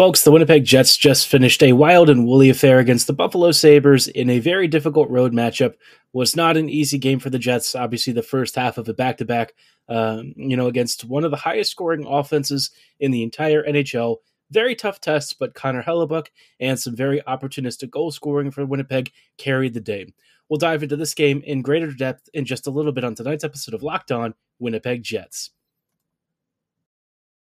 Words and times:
Folks, 0.00 0.24
the 0.24 0.30
Winnipeg 0.30 0.64
Jets 0.64 0.96
just 0.96 1.28
finished 1.28 1.62
a 1.62 1.74
wild 1.74 2.08
and 2.08 2.26
woolly 2.26 2.48
affair 2.48 2.78
against 2.78 3.06
the 3.06 3.12
Buffalo 3.12 3.52
Sabres 3.52 4.08
in 4.08 4.30
a 4.30 4.38
very 4.38 4.66
difficult 4.66 5.10
road 5.10 5.34
matchup. 5.34 5.74
Was 6.14 6.34
not 6.34 6.56
an 6.56 6.70
easy 6.70 6.96
game 6.96 7.18
for 7.18 7.28
the 7.28 7.38
Jets. 7.38 7.74
Obviously, 7.74 8.14
the 8.14 8.22
first 8.22 8.54
half 8.54 8.78
of 8.78 8.88
a 8.88 8.94
back 8.94 9.18
to 9.18 9.26
back, 9.26 9.52
you 9.90 10.56
know, 10.56 10.68
against 10.68 11.04
one 11.04 11.22
of 11.22 11.30
the 11.30 11.36
highest 11.36 11.72
scoring 11.72 12.06
offenses 12.08 12.70
in 12.98 13.10
the 13.10 13.22
entire 13.22 13.62
NHL. 13.62 14.16
Very 14.50 14.74
tough 14.74 15.02
test, 15.02 15.36
but 15.38 15.52
Connor 15.52 15.82
Hellebuyck 15.82 16.28
and 16.58 16.80
some 16.80 16.96
very 16.96 17.20
opportunistic 17.28 17.90
goal 17.90 18.10
scoring 18.10 18.50
for 18.50 18.64
Winnipeg 18.64 19.12
carried 19.36 19.74
the 19.74 19.80
day. 19.80 20.06
We'll 20.48 20.56
dive 20.56 20.82
into 20.82 20.96
this 20.96 21.12
game 21.12 21.42
in 21.44 21.60
greater 21.60 21.92
depth 21.92 22.26
in 22.32 22.46
just 22.46 22.66
a 22.66 22.70
little 22.70 22.92
bit 22.92 23.04
on 23.04 23.14
tonight's 23.14 23.44
episode 23.44 23.74
of 23.74 23.82
Locked 23.82 24.12
On 24.12 24.32
Winnipeg 24.60 25.02
Jets. 25.02 25.50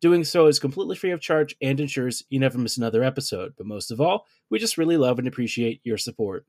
Doing 0.00 0.24
so 0.24 0.46
is 0.46 0.58
completely 0.58 0.96
free 0.96 1.10
of 1.10 1.20
charge 1.20 1.54
and 1.60 1.78
ensures 1.78 2.24
you 2.30 2.40
never 2.40 2.58
miss 2.58 2.78
another 2.78 3.04
episode. 3.04 3.52
But 3.56 3.66
most 3.66 3.90
of 3.90 4.00
all, 4.00 4.26
we 4.48 4.58
just 4.58 4.78
really 4.78 4.96
love 4.96 5.18
and 5.18 5.28
appreciate 5.28 5.80
your 5.84 5.98
support. 5.98 6.46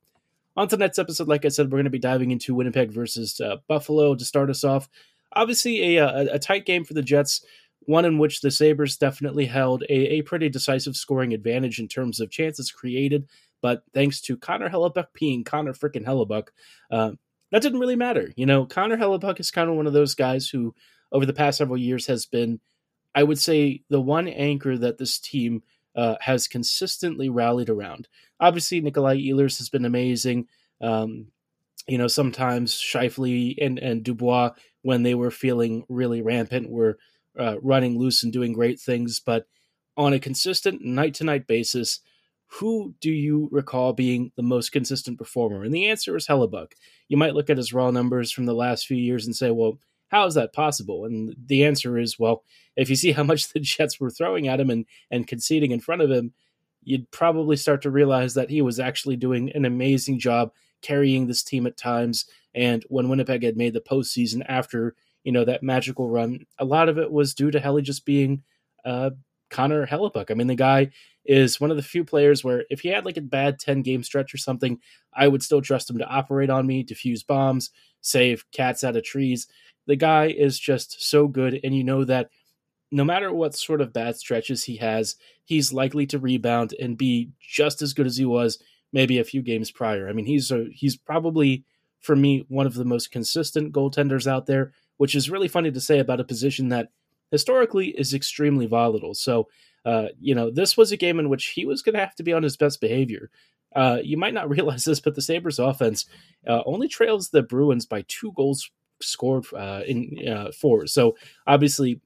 On 0.56 0.68
tonight's 0.68 1.00
episode, 1.00 1.28
like 1.28 1.44
I 1.46 1.50
said, 1.50 1.68
we're 1.68 1.78
going 1.78 1.86
to 1.86 1.90
be 1.90 2.00
diving 2.00 2.32
into 2.32 2.56
Winnipeg 2.56 2.92
versus 2.92 3.40
uh, 3.42 3.58
Buffalo 3.68 4.16
to 4.16 4.26
start 4.26 4.50
us 4.50 4.64
off. 4.64 4.90
Obviously, 5.34 5.98
a, 5.98 6.06
a, 6.06 6.34
a, 6.34 6.40
tight 6.40 6.66
game 6.66 6.84
for 6.84 6.94
the 6.94 7.02
Jets, 7.02 7.46
one 7.82 8.04
in 8.04 8.18
which 8.18 8.42
the 8.42 8.52
Sabres 8.52 8.98
definitely 8.98 9.46
held 9.46 9.84
a, 9.84 9.94
a 9.94 10.22
pretty 10.24 10.50
decisive 10.50 10.96
scoring 10.96 11.34
advantage 11.34 11.80
in 11.80 11.88
terms 11.88 12.20
of 12.20 12.32
chances 12.32 12.72
created. 12.72 13.28
But 13.62 13.84
thanks 13.94 14.20
to 14.22 14.36
Connor 14.36 14.70
Hellebuyck 14.70 15.08
being 15.14 15.44
Connor 15.44 15.74
freaking 15.74 16.06
Hellebuyck, 16.06 16.48
uh, 16.90 17.12
that 17.52 17.62
didn't 17.62 17.80
really 17.80 17.96
matter. 17.96 18.32
You 18.36 18.46
know, 18.46 18.66
Connor 18.66 18.98
Hellebuyck 18.98 19.40
is 19.40 19.52
kind 19.52 19.70
of 19.70 19.76
one 19.76 19.88
of 19.88 19.94
those 19.94 20.16
guys 20.16 20.50
who, 20.50 20.74
over 21.12 21.26
the 21.26 21.34
past 21.34 21.58
several 21.58 21.78
years, 21.78 22.08
has 22.08 22.26
been 22.26 22.60
I 23.14 23.24
would 23.24 23.40
say 23.40 23.84
the 23.90 24.02
one 24.02 24.28
anchor 24.28 24.78
that 24.78 24.98
this 24.98 25.20
team 25.20 25.64
uh, 25.96 26.16
has 26.22 26.48
consistently 26.48 27.30
rallied 27.30 27.70
around. 27.70 28.08
Obviously, 28.40 28.82
Nikolai 28.82 29.18
Ehlers 29.18 29.58
has 29.58 29.70
been 29.70 29.86
amazing. 29.86 30.48
Um, 30.80 31.28
you 31.88 31.98
know, 31.98 32.08
sometimes 32.08 32.74
Scheifele 32.74 33.56
and, 33.62 33.80
and 33.80 34.04
Dubois, 34.04 34.52
when 34.84 35.04
they 35.04 35.16
were 35.16 35.32
feeling 35.32 35.84
really 35.90 36.22
rampant, 36.22 36.70
were 36.70 36.98
uh, 37.38 37.56
running 37.62 37.98
loose 37.98 38.24
and 38.24 38.32
doing 38.32 38.54
great 38.54 38.80
things. 38.80 39.20
But 39.20 39.46
on 39.98 40.14
a 40.14 40.20
consistent 40.20 40.82
night 40.84 41.16
to 41.16 41.24
night 41.24 41.48
basis, 41.48 42.00
who 42.48 42.94
do 43.00 43.12
you 43.12 43.48
recall 43.52 43.94
being 43.94 44.32
the 44.36 44.44
most 44.44 44.72
consistent 44.72 45.18
performer? 45.18 45.64
And 45.64 45.74
the 45.74 45.88
answer 45.88 46.16
is 46.16 46.28
Hellebuyck. 46.28 46.74
You 47.08 47.18
might 47.18 47.34
look 47.34 47.50
at 47.50 47.58
his 47.58 47.74
raw 47.74 47.92
numbers 47.92 48.32
from 48.32 48.46
the 48.46 48.54
last 48.54 48.86
few 48.86 48.98
years 48.98 49.26
and 49.26 49.36
say, 49.36 49.52
well, 49.52 49.80
how 50.12 50.26
is 50.26 50.34
that 50.34 50.54
possible? 50.54 51.06
And 51.06 51.34
the 51.46 51.66
answer 51.66 51.98
is, 51.98 52.20
well, 52.20 52.44
if 52.76 52.90
you 52.90 52.96
see 52.96 53.14
how 53.14 53.24
much 53.24 53.52
the 53.54 53.60
Jets 53.60 54.00
were 54.00 54.10
throwing 54.12 54.48
at 54.48 54.60
him 54.60 54.70
and, 54.70 54.86
and 55.10 55.26
conceding 55.26 55.72
in 55.72 55.80
front 55.80 56.02
of 56.02 56.12
him, 56.12 56.34
you'd 56.84 57.10
probably 57.12 57.56
start 57.56 57.82
to 57.84 57.92
realize 57.92 58.34
that 58.34 58.50
he 58.50 58.62
was 58.62 58.80
actually 58.80 59.16
doing 59.16 59.52
an 59.54 59.66
amazing 59.66 60.20
job 60.20 60.52
carrying 60.82 61.28
this 61.28 61.44
team 61.44 61.66
at 61.66 61.78
times. 61.78 62.26
And 62.54 62.84
when 62.90 63.08
Winnipeg 63.08 63.44
had 63.44 63.56
made 63.56 63.74
the 63.74 63.82
postseason 63.82 64.44
after, 64.50 64.96
you 65.24 65.32
know, 65.32 65.46
that 65.46 65.64
magical 65.64 66.10
run, 66.10 66.46
a 66.60 66.66
lot 66.66 66.90
of 66.90 66.98
it 66.98 67.12
was 67.12 67.34
due 67.34 67.52
to 67.52 67.60
Helly 67.60 67.82
just 67.82 68.06
being 68.06 68.44
uh, 68.84 69.12
Connor 69.50 69.86
Hellebuyck. 69.86 70.32
I 70.32 70.34
mean, 70.34 70.48
the 70.48 70.56
guy 70.56 70.90
is 71.24 71.62
one 71.62 71.70
of 71.70 71.78
the 71.78 71.84
few 71.84 72.04
players 72.04 72.44
where 72.44 72.66
if 72.70 72.82
he 72.82 72.90
had 72.90 73.06
like 73.06 73.18
a 73.18 73.22
bad 73.22 73.60
10 73.60 73.84
game 73.84 74.04
stretch 74.04 74.34
or 74.34 74.38
something, 74.38 74.80
I 75.14 75.28
would 75.28 75.44
still 75.44 75.62
trust 75.62 75.90
him 75.90 76.00
to 76.00 76.08
operate 76.08 76.50
on 76.50 76.66
me, 76.66 76.84
defuse 76.84 77.26
bombs, 77.26 77.70
save 78.02 78.44
cats 78.52 78.84
out 78.84 78.96
of 78.96 79.04
trees 79.04 79.48
the 79.92 79.98
guy 79.98 80.28
is 80.28 80.58
just 80.58 81.02
so 81.02 81.28
good, 81.28 81.60
and 81.66 81.76
you 81.76 81.84
know 81.84 82.06
that 82.06 82.30
no 82.94 83.04
matter 83.04 83.34
what 83.34 83.54
sort 83.54 83.82
of 83.82 83.92
bad 83.92 84.16
stretches 84.16 84.64
he 84.64 84.78
has, 84.78 85.18
he's 85.44 85.74
likely 85.74 86.06
to 86.06 86.18
rebound 86.18 86.74
and 86.80 86.98
be 86.98 87.32
just 87.42 87.82
as 87.82 87.92
good 87.92 88.08
as 88.08 88.16
he 88.16 88.24
was 88.24 88.58
maybe 88.94 89.20
a 89.20 89.26
few 89.26 89.42
games 89.42 89.70
prior. 89.70 90.08
I 90.08 90.14
mean, 90.14 90.26
he's 90.26 90.50
a, 90.50 90.68
he's 90.72 90.96
probably 90.96 91.66
for 92.00 92.16
me 92.16 92.46
one 92.48 92.66
of 92.66 92.74
the 92.74 92.86
most 92.86 93.12
consistent 93.12 93.74
goaltenders 93.74 94.28
out 94.28 94.46
there, 94.46 94.72
which 94.96 95.14
is 95.14 95.30
really 95.30 95.50
funny 95.50 95.72
to 95.72 95.82
say 95.82 96.00
about 96.00 96.22
a 96.22 96.24
position 96.24 96.70
that 96.70 96.88
historically 97.30 97.90
is 97.90 98.14
extremely 98.14 98.68
volatile. 98.68 99.14
So, 99.14 99.50
uh, 99.84 100.08
you 100.22 100.34
know, 100.34 100.52
this 100.52 100.78
was 100.78 100.94
a 100.94 100.98
game 100.98 101.20
in 101.20 101.28
which 101.28 101.48
he 101.48 101.66
was 101.66 101.82
going 101.82 101.96
to 101.96 102.00
have 102.00 102.16
to 102.16 102.24
be 102.24 102.32
on 102.32 102.44
his 102.44 102.56
best 102.56 102.80
behavior. 102.80 103.30
Uh, 103.76 103.98
you 104.02 104.16
might 104.16 104.34
not 104.34 104.50
realize 104.56 104.86
this, 104.86 105.02
but 105.02 105.16
the 105.16 105.22
Sabres 105.22 105.60
offense 105.60 106.06
uh, 106.48 106.62
only 106.66 106.88
trails 106.88 107.30
the 107.30 107.44
Bruins 107.44 107.86
by 107.86 108.06
two 108.08 108.32
goals 108.38 108.72
scored 109.04 109.46
uh, 109.54 109.82
in 109.86 110.28
uh, 110.28 110.52
for. 110.52 110.88
So 110.88 111.16
obviously, 111.48 112.02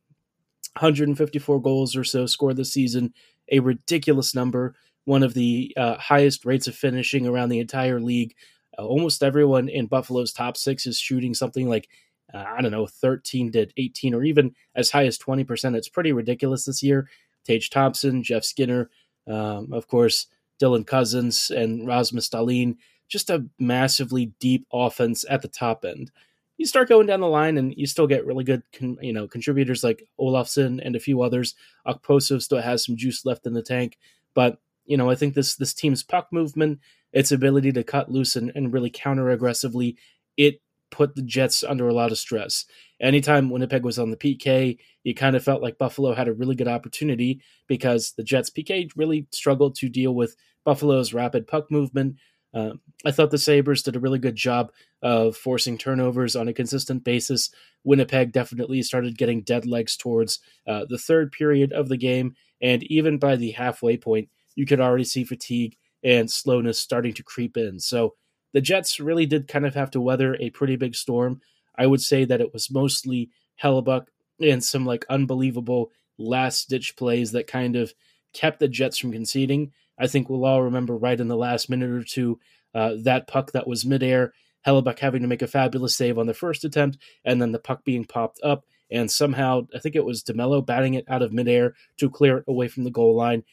154 0.77 1.61
goals 1.61 1.95
or 1.95 2.03
so 2.03 2.25
scored 2.25 2.57
this 2.57 2.73
season, 2.73 3.13
a 3.51 3.59
ridiculous 3.59 4.35
number, 4.35 4.75
one 5.05 5.23
of 5.23 5.33
the 5.33 5.73
uh, 5.77 5.95
highest 5.95 6.45
rates 6.45 6.67
of 6.67 6.75
finishing 6.75 7.25
around 7.25 7.49
the 7.49 7.59
entire 7.59 7.99
league. 7.99 8.35
Uh, 8.77 8.85
almost 8.85 9.23
everyone 9.23 9.69
in 9.69 9.85
Buffalo's 9.85 10.33
top 10.33 10.57
six 10.57 10.85
is 10.85 10.99
shooting 10.99 11.33
something 11.33 11.69
like 11.69 11.87
uh, 12.33 12.43
I 12.45 12.61
don't 12.61 12.71
know 12.71 12.87
13 12.87 13.51
to 13.53 13.67
18 13.77 14.13
or 14.13 14.23
even 14.23 14.53
as 14.75 14.91
high 14.91 15.05
as 15.05 15.17
20 15.17 15.43
percent. 15.43 15.75
It's 15.75 15.89
pretty 15.89 16.11
ridiculous 16.11 16.65
this 16.65 16.83
year. 16.83 17.07
Tage 17.45 17.69
Thompson, 17.69 18.23
Jeff 18.23 18.43
Skinner, 18.43 18.89
um, 19.27 19.71
of 19.71 19.87
course, 19.87 20.27
Dylan 20.61 20.85
Cozens, 20.85 21.51
and 21.51 21.87
Rasmus 21.87 22.29
Dahlin. 22.29 22.77
Just 23.07 23.29
a 23.29 23.45
massively 23.59 24.33
deep 24.39 24.65
offense 24.73 25.25
at 25.29 25.43
the 25.43 25.47
top 25.47 25.85
end 25.85 26.11
you 26.57 26.65
start 26.65 26.89
going 26.89 27.07
down 27.07 27.19
the 27.19 27.27
line 27.27 27.57
and 27.57 27.73
you 27.75 27.85
still 27.85 28.07
get 28.07 28.25
really 28.25 28.43
good, 28.43 28.63
con, 28.73 28.97
you 29.01 29.13
know, 29.13 29.27
contributors 29.27 29.83
like 29.83 30.07
Olofsson 30.19 30.79
and 30.83 30.95
a 30.95 30.99
few 30.99 31.21
others. 31.21 31.55
Okposo 31.87 32.41
still 32.41 32.61
has 32.61 32.85
some 32.85 32.95
juice 32.95 33.25
left 33.25 33.45
in 33.45 33.53
the 33.53 33.61
tank, 33.61 33.97
but 34.33 34.59
you 34.85 34.97
know, 34.97 35.09
I 35.09 35.15
think 35.15 35.33
this 35.33 35.55
this 35.55 35.73
team's 35.73 36.03
puck 36.03 36.27
movement, 36.31 36.79
its 37.11 37.31
ability 37.31 37.71
to 37.73 37.83
cut 37.83 38.11
loose 38.11 38.35
and, 38.35 38.51
and 38.55 38.71
really 38.71 38.89
counter 38.89 39.29
aggressively, 39.31 39.97
it 40.37 40.61
put 40.91 41.15
the 41.15 41.21
Jets 41.21 41.63
under 41.63 41.87
a 41.87 41.93
lot 41.93 42.11
of 42.11 42.17
stress. 42.17 42.65
Anytime 43.01 43.49
Winnipeg 43.49 43.83
was 43.83 43.99
on 43.99 44.11
the 44.11 44.17
PK, 44.17 44.77
you 45.03 45.13
kind 45.13 45.35
of 45.35 45.43
felt 45.43 45.61
like 45.61 45.77
Buffalo 45.77 46.13
had 46.13 46.27
a 46.27 46.33
really 46.33 46.55
good 46.55 46.67
opportunity 46.67 47.41
because 47.67 48.13
the 48.15 48.23
Jets 48.23 48.49
PK 48.49 48.89
really 48.95 49.27
struggled 49.31 49.75
to 49.75 49.89
deal 49.89 50.15
with 50.15 50.35
Buffalo's 50.63 51.13
rapid 51.13 51.47
puck 51.47 51.69
movement. 51.69 52.15
Uh, 52.55 52.71
I 53.05 53.11
thought 53.11 53.31
the 53.31 53.37
Sabres 53.37 53.83
did 53.83 53.97
a 53.97 53.99
really 53.99 54.17
good 54.17 54.35
job 54.35 54.71
of 55.01 55.35
forcing 55.35 55.77
turnovers 55.77 56.35
on 56.35 56.47
a 56.47 56.53
consistent 56.53 57.03
basis. 57.03 57.49
Winnipeg 57.83 58.31
definitely 58.31 58.81
started 58.81 59.17
getting 59.17 59.41
dead 59.41 59.65
legs 59.65 59.97
towards 59.97 60.39
uh, 60.65 60.85
the 60.89 60.97
third 60.97 61.33
period 61.33 61.73
of 61.73 61.89
the 61.89 61.97
game, 61.97 62.35
and 62.61 62.81
even 62.83 63.17
by 63.17 63.35
the 63.35 63.51
halfway 63.51 63.97
point, 63.97 64.29
you 64.55 64.65
could 64.65 64.79
already 64.79 65.03
see 65.03 65.25
fatigue 65.25 65.75
and 66.01 66.31
slowness 66.31 66.79
starting 66.79 67.13
to 67.13 67.23
creep 67.23 67.57
in. 67.57 67.79
So 67.79 68.15
the 68.53 68.61
Jets 68.61 69.01
really 69.01 69.25
did 69.25 69.49
kind 69.49 69.65
of 69.65 69.75
have 69.75 69.91
to 69.91 70.01
weather 70.01 70.37
a 70.39 70.49
pretty 70.51 70.77
big 70.77 70.95
storm. 70.95 71.41
I 71.77 71.87
would 71.87 72.01
say 72.01 72.23
that 72.23 72.39
it 72.39 72.53
was 72.53 72.71
mostly 72.71 73.29
Hellebuyck 73.61 74.07
and 74.41 74.63
some 74.63 74.85
like 74.85 75.05
unbelievable 75.09 75.91
last 76.17 76.69
ditch 76.69 76.95
plays 76.95 77.33
that 77.33 77.47
kind 77.47 77.75
of 77.75 77.93
kept 78.33 78.59
the 78.59 78.69
Jets 78.69 78.97
from 78.97 79.11
conceding. 79.11 79.73
I 79.99 80.07
think 80.07 80.29
we'll 80.29 80.45
all 80.45 80.63
remember 80.63 80.97
right 80.97 81.19
in 81.19 81.27
the 81.27 81.37
last 81.37 81.69
minute 81.69 81.89
or 81.89 82.03
two 82.03 82.39
uh, 82.73 82.95
that 83.03 83.27
puck 83.27 83.53
that 83.53 83.67
was 83.67 83.85
midair, 83.85 84.33
Hellebuyck 84.67 84.99
having 84.99 85.21
to 85.21 85.27
make 85.27 85.41
a 85.41 85.47
fabulous 85.47 85.95
save 85.95 86.17
on 86.17 86.27
the 86.27 86.33
first 86.33 86.65
attempt, 86.65 86.97
and 87.23 87.41
then 87.41 87.51
the 87.51 87.59
puck 87.59 87.83
being 87.85 88.03
popped 88.03 88.39
up, 88.43 88.65
and 88.91 89.09
somehow 89.09 89.65
I 89.73 89.79
think 89.79 89.95
it 89.95 90.03
was 90.05 90.23
DeMelo 90.23 90.65
batting 90.65 90.95
it 90.95 91.05
out 91.07 91.21
of 91.21 91.31
midair 91.31 91.75
to 91.97 92.09
clear 92.09 92.39
it 92.39 92.45
away 92.47 92.67
from 92.67 92.83
the 92.83 92.91
goal 92.91 93.15
line. 93.15 93.43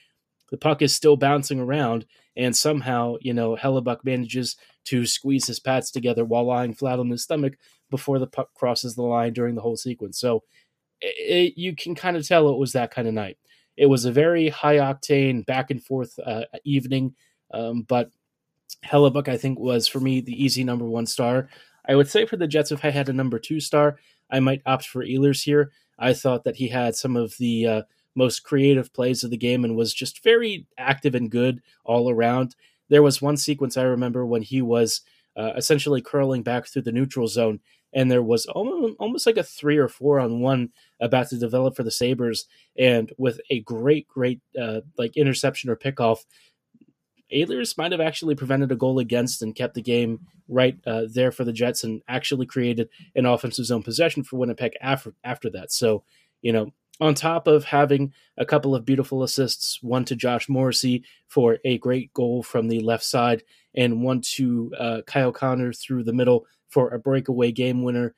the 0.50 0.59
puck 0.59 0.83
is 0.83 0.94
still 0.94 1.17
bouncing 1.17 1.61
around, 1.61 2.05
and 2.37 2.56
somehow, 2.56 3.17
you 3.21 3.33
know, 3.33 3.56
Hellebuyck 3.56 4.05
manages 4.05 4.56
to 4.85 5.06
squeeze 5.06 5.47
his 5.47 5.61
pads 5.61 5.91
together 5.91 6.25
while 6.25 6.44
lying 6.44 6.75
flat 6.75 6.99
on 6.99 7.09
his 7.11 7.23
stomach 7.23 7.55
before 7.91 8.19
the 8.19 8.27
puck 8.27 8.53
crosses 8.55 8.94
the 8.94 9.03
line 9.03 9.33
during 9.33 9.55
the 9.55 9.61
whole 9.62 9.77
sequence. 9.77 10.19
So 10.19 10.43
it, 11.00 11.55
you 11.56 11.75
can 11.77 11.94
kind 11.94 12.17
of 12.17 12.27
tell 12.27 12.49
it 12.49 12.59
was 12.59 12.73
that 12.73 12.91
kind 12.91 13.09
of 13.09 13.15
night. 13.15 13.39
It 13.76 13.86
was 13.86 14.04
a 14.04 14.12
very 14.12 14.48
high 14.48 14.76
octane, 14.76 15.46
back 15.46 15.70
and 15.70 15.82
forth 15.82 16.19
uh, 16.24 16.44
evening, 16.64 17.14
um, 17.52 17.82
but 17.82 18.10
Hellebuyck, 18.84 19.28
I 19.28 19.36
think, 19.36 19.58
was 19.58 19.86
for 19.86 20.00
me 20.00 20.20
the 20.20 20.42
easy 20.42 20.64
number 20.64 20.84
one 20.84 21.06
star. 21.06 21.48
I 21.88 21.94
would 21.94 22.08
say 22.08 22.26
for 22.26 22.36
the 22.36 22.46
Jets, 22.46 22.72
if 22.72 22.84
I 22.84 22.90
had 22.90 23.08
a 23.08 23.12
number 23.12 23.38
two 23.38 23.60
star, 23.60 23.98
I 24.30 24.40
might 24.40 24.62
opt 24.66 24.86
for 24.86 25.04
Ehlers 25.04 25.42
here. 25.42 25.72
I 25.98 26.12
thought 26.14 26.44
that 26.44 26.56
he 26.56 26.69
had 26.69 26.94
some 26.94 27.16
of 27.16 27.36
the 27.38 27.66
uh, 27.66 27.82
most 28.14 28.42
creative 28.42 28.92
plays 28.92 29.24
of 29.24 29.30
the 29.30 29.36
game 29.36 29.64
and 29.64 29.76
was 29.76 29.94
just 29.94 30.22
very 30.22 30.66
active 30.78 31.14
and 31.14 31.30
good 31.30 31.62
all 31.84 32.10
around. 32.10 32.56
There 32.88 33.02
was 33.02 33.22
one 33.22 33.36
sequence 33.36 33.76
I 33.76 33.82
remember 33.82 34.26
when 34.26 34.42
he 34.42 34.62
was 34.62 35.02
uh, 35.36 35.52
essentially 35.56 36.02
curling 36.02 36.42
back 36.42 36.66
through 36.66 36.82
the 36.82 36.92
neutral 36.92 37.26
zone, 37.26 37.60
and 37.92 38.10
there 38.10 38.22
was 38.22 38.46
almost, 38.46 38.96
almost 38.98 39.26
like 39.26 39.36
a 39.36 39.42
three 39.42 39.78
or 39.78 39.88
four 39.88 40.20
on 40.20 40.40
one 40.40 40.70
about 41.02 41.28
to 41.28 41.38
develop 41.38 41.76
for 41.76 41.82
the 41.82 41.90
Sabres, 41.90 42.46
and 42.78 43.12
with 43.19 43.40
a 43.50 43.60
great, 43.60 44.08
great 44.08 44.40
uh, 44.60 44.81
like 44.96 45.16
interception 45.16 45.69
or 45.69 45.76
pickoff. 45.76 46.20
Ehlers 47.32 47.78
might 47.78 47.93
have 47.93 48.00
actually 48.00 48.34
prevented 48.34 48.72
a 48.72 48.76
goal 48.76 48.99
against 48.99 49.40
and 49.40 49.54
kept 49.54 49.75
the 49.75 49.82
game 49.82 50.20
right 50.49 50.78
uh, 50.87 51.04
there 51.12 51.32
for 51.32 51.44
the 51.44 51.52
Jets 51.52 51.82
and 51.82 52.02
actually 52.06 52.44
created 52.44 52.90
an 53.14 53.25
offensive 53.25 53.64
zone 53.64 53.82
possession 53.82 54.22
for 54.22 54.37
Winnipeg 54.37 54.72
after 54.81 55.14
after 55.25 55.50
that. 55.50 55.72
So, 55.72 56.04
you 56.43 56.52
know, 56.52 56.72
on 57.00 57.14
top 57.14 57.46
of 57.46 57.64
having 57.64 58.12
a 58.37 58.44
couple 58.44 58.75
of 58.75 58.84
beautiful 58.84 59.22
assists, 59.22 59.82
one 59.82 60.05
to 60.05 60.16
Josh 60.16 60.48
Morrissey 60.48 61.05
for 61.26 61.58
a 61.64 61.78
great 61.78 62.12
goal 62.12 62.43
from 62.43 62.69
the 62.69 62.81
left 62.81 63.05
side, 63.05 63.43
and 63.75 64.02
one 64.02 64.20
to 64.34 64.72
uh, 64.78 65.00
Kyle 65.06 65.32
Connor 65.32 65.72
through 65.72 66.05
the 66.05 66.12
middle 66.12 66.46
for 66.69 66.90
a 66.90 66.98
breakaway 66.98 67.50
game 67.50 67.82
winner. 67.82 68.14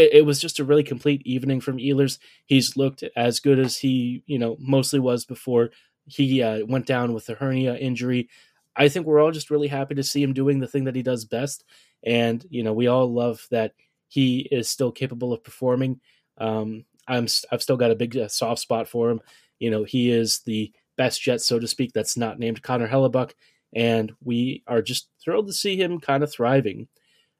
It, 0.00 0.14
it, 0.14 0.26
was 0.26 0.40
just 0.40 0.58
a 0.58 0.64
really 0.64 0.82
complete 0.82 1.20
evening 1.26 1.60
from 1.60 1.76
Ehlers. 1.76 2.18
He's 2.46 2.74
looked 2.76 3.04
as 3.16 3.38
good 3.38 3.58
as 3.58 3.76
he, 3.76 4.22
you 4.26 4.38
know, 4.38 4.56
mostly 4.58 4.98
was 4.98 5.26
before 5.26 5.70
he 6.06 6.42
uh, 6.42 6.64
went 6.64 6.86
down 6.86 7.12
with 7.12 7.26
the 7.26 7.34
hernia 7.34 7.76
injury. 7.76 8.30
I 8.74 8.88
think 8.88 9.04
we're 9.04 9.20
all 9.20 9.30
just 9.30 9.50
really 9.50 9.68
happy 9.68 9.94
to 9.96 10.02
see 10.02 10.22
him 10.22 10.32
doing 10.32 10.58
the 10.58 10.66
thing 10.66 10.84
that 10.84 10.96
he 10.96 11.02
does 11.02 11.24
best, 11.26 11.64
and 12.02 12.44
you 12.48 12.62
know, 12.62 12.72
we 12.72 12.86
all 12.86 13.12
love 13.12 13.46
that 13.50 13.74
he 14.08 14.48
is 14.50 14.68
still 14.68 14.90
capable 14.90 15.32
of 15.34 15.44
performing. 15.44 16.00
Um, 16.38 16.84
I'm 17.06 17.26
I've 17.52 17.62
still 17.62 17.76
got 17.76 17.90
a 17.90 17.96
big 17.96 18.16
uh, 18.16 18.28
soft 18.28 18.60
spot 18.60 18.88
for 18.88 19.10
him. 19.10 19.20
You 19.58 19.70
know, 19.70 19.84
he 19.84 20.10
is 20.10 20.40
the 20.46 20.72
best 20.96 21.20
Jet, 21.20 21.42
so 21.42 21.58
to 21.58 21.66
speak, 21.66 21.92
that's 21.92 22.16
not 22.16 22.38
named 22.38 22.62
Connor 22.62 22.88
Hellebuyck, 22.88 23.32
and 23.74 24.12
we 24.22 24.62
are 24.66 24.80
just 24.80 25.08
thrilled 25.22 25.48
to 25.48 25.52
see 25.52 25.76
him 25.76 26.00
kind 26.00 26.22
of 26.22 26.32
thriving. 26.32 26.88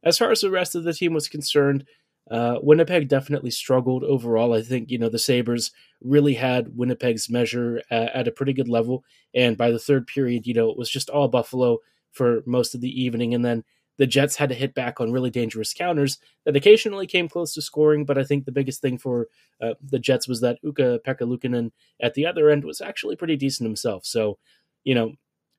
As 0.02 0.18
far 0.18 0.30
as 0.30 0.40
the 0.40 0.50
rest 0.50 0.74
of 0.74 0.84
the 0.84 0.94
team 0.94 1.12
was 1.12 1.28
concerned, 1.28 1.84
uh, 2.30 2.58
Winnipeg 2.62 3.08
definitely 3.08 3.50
struggled 3.50 4.04
overall. 4.04 4.54
I 4.54 4.62
think 4.62 4.90
you 4.90 4.98
know 4.98 5.08
the 5.08 5.18
Sabres 5.18 5.72
really 6.00 6.34
had 6.34 6.76
Winnipeg's 6.76 7.28
measure 7.28 7.82
at, 7.90 8.14
at 8.14 8.28
a 8.28 8.32
pretty 8.32 8.52
good 8.52 8.68
level, 8.68 9.04
and 9.34 9.56
by 9.56 9.70
the 9.70 9.78
third 9.78 10.06
period, 10.06 10.46
you 10.46 10.54
know 10.54 10.70
it 10.70 10.78
was 10.78 10.90
just 10.90 11.10
all 11.10 11.28
Buffalo 11.28 11.78
for 12.12 12.42
most 12.46 12.74
of 12.74 12.80
the 12.80 13.02
evening, 13.02 13.34
and 13.34 13.44
then 13.44 13.64
the 14.00 14.06
Jets 14.06 14.36
had 14.36 14.48
to 14.48 14.54
hit 14.54 14.72
back 14.74 14.98
on 14.98 15.12
really 15.12 15.28
dangerous 15.28 15.74
counters 15.74 16.18
that 16.46 16.56
occasionally 16.56 17.06
came 17.06 17.28
close 17.28 17.52
to 17.52 17.60
scoring. 17.60 18.06
But 18.06 18.16
I 18.16 18.24
think 18.24 18.46
the 18.46 18.50
biggest 18.50 18.80
thing 18.80 18.96
for 18.96 19.28
uh, 19.60 19.74
the 19.82 19.98
Jets 19.98 20.26
was 20.26 20.40
that 20.40 20.58
Ukko-Pekka 20.66 21.20
Luukkonen 21.20 21.70
at 22.00 22.14
the 22.14 22.24
other 22.24 22.48
end 22.48 22.64
was 22.64 22.80
actually 22.80 23.14
pretty 23.16 23.36
decent 23.36 23.66
himself. 23.66 24.06
So, 24.06 24.38
you 24.84 24.94
know, 24.94 25.12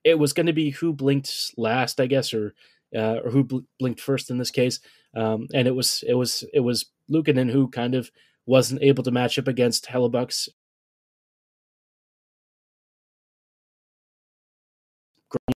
it 0.04 0.18
was 0.18 0.34
going 0.34 0.48
to 0.48 0.54
be 0.54 0.72
who 0.72 0.92
blinked 0.92 1.54
last, 1.56 2.00
I 2.00 2.08
guess, 2.08 2.34
or 2.34 2.56
uh, 2.96 3.20
or 3.24 3.32
who 3.32 3.44
bl- 3.44 3.60
blinked 3.80 4.02
first 4.02 4.30
in 4.30 4.38
this 4.38 4.52
case. 4.52 4.80
Um, 5.16 5.48
and 5.54 5.68
it 5.68 5.76
was 5.76 6.04
it 6.08 6.14
was 6.14 6.44
it 6.54 6.62
was 6.62 6.86
Luukkonen 7.10 7.52
who 7.52 7.68
kind 7.68 7.96
of 7.96 8.12
wasn't 8.46 8.82
able 8.82 9.04
to 9.04 9.12
match 9.12 9.38
up 9.38 9.48
against 9.48 9.86
Hellebuyck's 9.86 10.50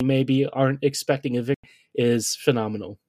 maybe 0.04 0.46
aren't 0.46 0.84
expecting 0.84 1.38
a 1.38 1.42
victory 1.42 1.70
is 1.96 2.36
phenomenal. 2.36 3.00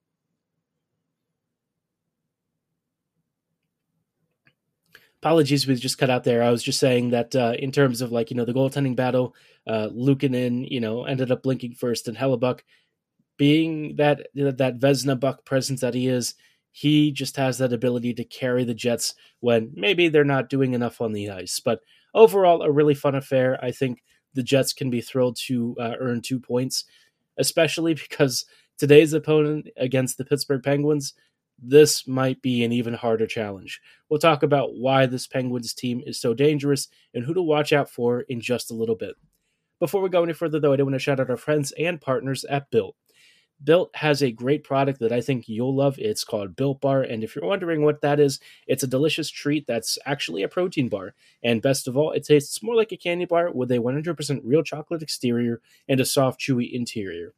Apologies, 5.22 5.67
we 5.67 5.75
just 5.75 5.99
cut 5.99 6.11
out 6.11 6.25
there. 6.25 6.43
I 6.43 6.50
was 6.50 6.62
just 6.62 6.79
saying 6.79 7.11
that 7.11 7.34
uh, 7.34 7.55
in 7.58 7.72
terms 7.72 8.00
of 8.00 8.12
like 8.12 8.31
you 8.31 8.37
know 8.37 8.44
the 8.44 8.52
goaltending 8.52 8.94
battle, 8.94 9.34
uh, 9.67 9.88
Luukkonen 9.93 10.70
you 10.70 10.81
know 10.81 11.05
ended 11.05 11.32
up 11.32 11.43
blinking 11.43 11.75
first, 11.75 12.06
and 12.06 12.17
Hellebuyck 12.17 12.61
being 13.36 13.96
that 13.96 14.28
that 14.34 14.78
Vezina 14.78 15.18
Buck 15.18 15.44
presence 15.44 15.80
that 15.80 15.94
he 15.94 16.08
is, 16.08 16.34
he 16.72 17.10
just 17.10 17.36
has 17.36 17.58
that 17.58 17.72
ability 17.72 18.14
to 18.14 18.24
carry 18.24 18.64
the 18.64 18.74
Jets 18.74 19.14
when 19.40 19.70
maybe 19.74 20.08
they're 20.08 20.24
not 20.24 20.50
doing 20.50 20.74
enough 20.74 21.00
on 21.00 21.12
the 21.12 21.30
ice. 21.30 21.60
But 21.60 21.80
overall, 22.14 22.62
a 22.62 22.70
really 22.70 22.94
fun 22.94 23.14
affair. 23.14 23.58
I 23.62 23.70
think 23.70 24.02
the 24.34 24.42
Jets 24.42 24.72
can 24.72 24.90
be 24.90 25.00
thrilled 25.00 25.36
to 25.46 25.74
uh, 25.80 25.94
earn 25.98 26.20
two 26.20 26.38
points, 26.38 26.84
especially 27.38 27.94
because 28.08 28.44
today's 28.78 29.12
opponent 29.12 29.68
against 29.76 30.18
the 30.18 30.24
Pittsburgh 30.24 30.62
Penguins, 30.62 31.14
this 31.58 32.06
might 32.06 32.42
be 32.42 32.62
an 32.64 32.72
even 32.72 32.92
harder 32.92 33.26
challenge. 33.26 33.80
We'll 34.08 34.20
talk 34.20 34.42
about 34.42 34.74
why 34.74 35.06
this 35.06 35.26
Penguins 35.26 35.72
team 35.72 36.02
is 36.04 36.20
so 36.20 36.34
dangerous 36.34 36.88
and 37.14 37.24
who 37.24 37.32
to 37.32 37.42
watch 37.42 37.72
out 37.72 37.88
for 37.88 38.20
in 38.22 38.40
just 38.40 38.70
a 38.70 38.74
little 38.74 38.96
bit. 38.96 39.14
Before 39.78 40.02
we 40.02 40.08
go 40.08 40.22
any 40.22 40.32
further, 40.32 40.60
though, 40.60 40.72
I 40.72 40.76
do 40.76 40.84
want 40.84 40.94
to 40.94 40.98
shout 40.98 41.20
out 41.20 41.30
our 41.30 41.36
friends 41.36 41.72
and 41.78 42.00
partners 42.00 42.44
at 42.44 42.70
Built. 42.70 42.96
Built 43.64 43.91
has 43.97 44.23
a 44.23 44.31
great 44.31 44.64
product 44.64 45.00
that 45.00 45.12
I 45.12 45.20
think 45.20 45.49
you'll 45.49 45.75
love. 45.75 45.99
It's 45.99 46.25
called 46.25 46.56
Built 46.56 46.81
Bar. 46.81 47.03
And 47.03 47.25
if 47.25 47.35
you're 47.35 47.47
wondering 47.47 47.82
what 47.82 48.03
that 48.03 48.20
is, 48.20 48.38
it's 48.67 48.82
a 48.82 48.88
delicious 48.88 49.31
treat 49.31 49.67
that's 49.67 49.99
actually 50.05 50.43
a 50.43 50.49
protein 50.49 50.88
bar. 50.88 51.14
And 51.43 51.62
best 51.62 51.88
of 51.88 51.97
all, 51.97 52.12
it 52.12 52.25
tastes 52.25 52.62
more 52.62 52.76
like 52.76 52.93
a 52.93 52.97
candy 52.97 53.25
bar 53.25 53.50
with 53.50 53.70
a 53.70 53.79
100% 53.79 54.41
real 54.44 54.62
chocolate 54.62 55.03
exterior 55.03 55.61
and 55.88 56.00
a 56.00 56.05
soft, 56.05 56.41
chewy 56.41 56.70
interior. 56.70 57.32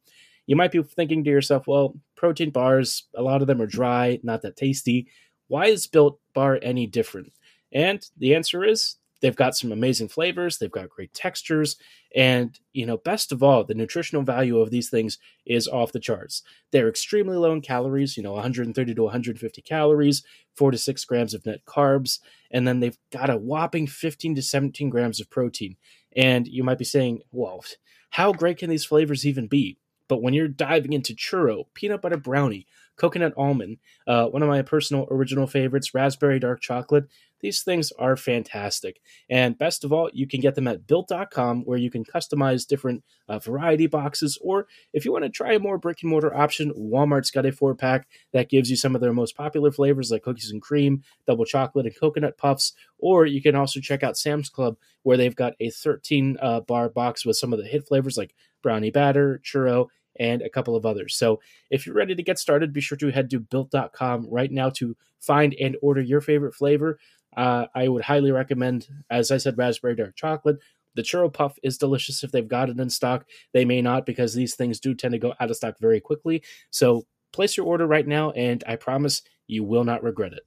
You 0.46 0.56
might 0.56 0.72
be 0.72 0.82
thinking 0.82 1.22
to 1.24 1.30
yourself, 1.30 1.66
well, 1.66 1.94
protein 2.16 2.50
bars, 2.50 3.04
a 3.14 3.22
lot 3.22 3.42
of 3.42 3.46
them 3.46 3.62
are 3.62 3.66
dry, 3.66 4.18
not 4.22 4.42
that 4.42 4.56
tasty. 4.56 5.08
Why 5.46 5.66
is 5.66 5.86
Built 5.86 6.18
Bar 6.34 6.58
any 6.62 6.86
different? 6.86 7.32
And 7.70 8.04
the 8.16 8.34
answer 8.34 8.64
is 8.64 8.96
They've 9.20 9.34
got 9.34 9.56
some 9.56 9.72
amazing 9.72 10.08
flavors, 10.08 10.58
they've 10.58 10.70
got 10.70 10.88
great 10.88 11.12
textures, 11.12 11.76
and 12.14 12.58
you 12.72 12.86
know, 12.86 12.96
best 12.96 13.32
of 13.32 13.42
all, 13.42 13.64
the 13.64 13.74
nutritional 13.74 14.22
value 14.22 14.58
of 14.58 14.70
these 14.70 14.90
things 14.90 15.18
is 15.46 15.66
off 15.68 15.92
the 15.92 16.00
charts. 16.00 16.42
They're 16.70 16.88
extremely 16.88 17.36
low 17.36 17.52
in 17.52 17.60
calories, 17.60 18.16
you 18.16 18.22
know, 18.22 18.32
130 18.32 18.94
to 18.94 19.02
150 19.02 19.62
calories, 19.62 20.22
4 20.56 20.70
to 20.70 20.78
6 20.78 21.04
grams 21.04 21.34
of 21.34 21.46
net 21.46 21.64
carbs, 21.66 22.20
and 22.50 22.66
then 22.66 22.80
they've 22.80 22.98
got 23.12 23.30
a 23.30 23.36
whopping 23.36 23.86
15 23.86 24.34
to 24.36 24.42
17 24.42 24.90
grams 24.90 25.20
of 25.20 25.30
protein. 25.30 25.76
And 26.16 26.46
you 26.46 26.64
might 26.64 26.78
be 26.78 26.84
saying, 26.84 27.20
well, 27.32 27.64
how 28.10 28.32
great 28.32 28.58
can 28.58 28.70
these 28.70 28.84
flavors 28.84 29.26
even 29.26 29.46
be? 29.46 29.78
But 30.08 30.22
when 30.22 30.32
you're 30.32 30.48
diving 30.48 30.94
into 30.94 31.14
churro, 31.14 31.64
peanut 31.74 32.00
butter 32.00 32.16
brownie, 32.16 32.66
coconut 32.96 33.34
almond, 33.36 33.76
uh, 34.06 34.26
one 34.26 34.42
of 34.42 34.48
my 34.48 34.62
personal 34.62 35.06
original 35.10 35.46
favorites, 35.46 35.94
raspberry 35.94 36.40
dark 36.40 36.60
chocolate, 36.60 37.04
these 37.40 37.62
things 37.62 37.92
are 37.98 38.16
fantastic. 38.16 39.00
And 39.30 39.58
best 39.58 39.84
of 39.84 39.92
all, 39.92 40.10
you 40.12 40.26
can 40.26 40.40
get 40.40 40.54
them 40.54 40.68
at 40.68 40.86
built.com 40.86 41.64
where 41.64 41.78
you 41.78 41.90
can 41.90 42.04
customize 42.04 42.66
different 42.66 43.04
uh, 43.28 43.38
variety 43.38 43.86
boxes. 43.86 44.38
Or 44.40 44.66
if 44.92 45.04
you 45.04 45.12
want 45.12 45.24
to 45.24 45.30
try 45.30 45.52
a 45.52 45.58
more 45.58 45.78
brick 45.78 46.02
and 46.02 46.10
mortar 46.10 46.34
option, 46.34 46.72
Walmart's 46.72 47.30
got 47.30 47.46
a 47.46 47.52
four 47.52 47.74
pack 47.74 48.08
that 48.32 48.48
gives 48.48 48.70
you 48.70 48.76
some 48.76 48.94
of 48.94 49.00
their 49.00 49.12
most 49.12 49.36
popular 49.36 49.70
flavors 49.70 50.10
like 50.10 50.22
cookies 50.22 50.50
and 50.50 50.62
cream, 50.62 51.02
double 51.26 51.44
chocolate, 51.44 51.86
and 51.86 51.98
coconut 51.98 52.38
puffs. 52.38 52.72
Or 52.98 53.26
you 53.26 53.40
can 53.40 53.54
also 53.54 53.80
check 53.80 54.02
out 54.02 54.18
Sam's 54.18 54.48
Club 54.48 54.76
where 55.02 55.16
they've 55.16 55.36
got 55.36 55.54
a 55.60 55.70
13 55.70 56.36
uh, 56.40 56.60
bar 56.60 56.88
box 56.88 57.24
with 57.24 57.36
some 57.36 57.52
of 57.52 57.58
the 57.58 57.66
hit 57.66 57.86
flavors 57.86 58.16
like 58.16 58.34
brownie 58.62 58.90
batter, 58.90 59.40
churro, 59.44 59.86
and 60.18 60.42
a 60.42 60.50
couple 60.50 60.76
of 60.76 60.84
others. 60.84 61.16
So 61.16 61.40
if 61.70 61.86
you're 61.86 61.94
ready 61.94 62.14
to 62.14 62.22
get 62.22 62.38
started, 62.38 62.72
be 62.72 62.80
sure 62.80 62.98
to 62.98 63.10
head 63.10 63.30
to 63.30 63.40
built.com 63.40 64.26
right 64.28 64.50
now 64.50 64.70
to 64.70 64.96
find 65.20 65.54
and 65.60 65.76
order 65.82 66.00
your 66.00 66.20
favorite 66.20 66.54
flavor. 66.54 66.98
Uh, 67.36 67.66
I 67.74 67.88
would 67.88 68.02
highly 68.02 68.32
recommend, 68.32 68.88
as 69.10 69.30
I 69.30 69.36
said, 69.36 69.58
raspberry 69.58 69.94
dark 69.94 70.16
chocolate. 70.16 70.58
The 70.94 71.02
churro 71.02 71.32
puff 71.32 71.56
is 71.62 71.78
delicious 71.78 72.24
if 72.24 72.32
they've 72.32 72.48
got 72.48 72.70
it 72.70 72.80
in 72.80 72.90
stock. 72.90 73.26
They 73.52 73.64
may 73.64 73.80
not 73.80 74.06
because 74.06 74.34
these 74.34 74.54
things 74.56 74.80
do 74.80 74.94
tend 74.94 75.12
to 75.12 75.18
go 75.18 75.34
out 75.38 75.50
of 75.50 75.56
stock 75.56 75.78
very 75.78 76.00
quickly. 76.00 76.42
So 76.70 77.06
place 77.32 77.56
your 77.56 77.66
order 77.66 77.86
right 77.86 78.06
now, 78.06 78.30
and 78.32 78.64
I 78.66 78.76
promise 78.76 79.22
you 79.46 79.62
will 79.62 79.84
not 79.84 80.02
regret 80.02 80.32
it. 80.32 80.42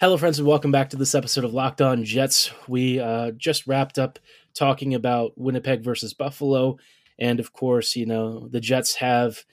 Hello, 0.00 0.16
friends, 0.16 0.38
and 0.38 0.46
welcome 0.46 0.70
back 0.70 0.90
to 0.90 0.96
this 0.96 1.16
episode 1.16 1.42
of 1.42 1.52
Locked 1.52 1.80
On 1.80 2.04
Jets. 2.04 2.52
We 2.68 3.00
uh, 3.00 3.32
just 3.32 3.66
wrapped 3.66 3.98
up 3.98 4.20
talking 4.54 4.94
about 4.94 5.32
Winnipeg 5.36 5.82
versus 5.82 6.14
Buffalo. 6.14 6.78
And 7.18 7.40
of 7.40 7.52
course, 7.52 7.96
you 7.96 8.06
know, 8.06 8.46
the 8.46 8.60
Jets 8.60 8.94
have 8.96 9.44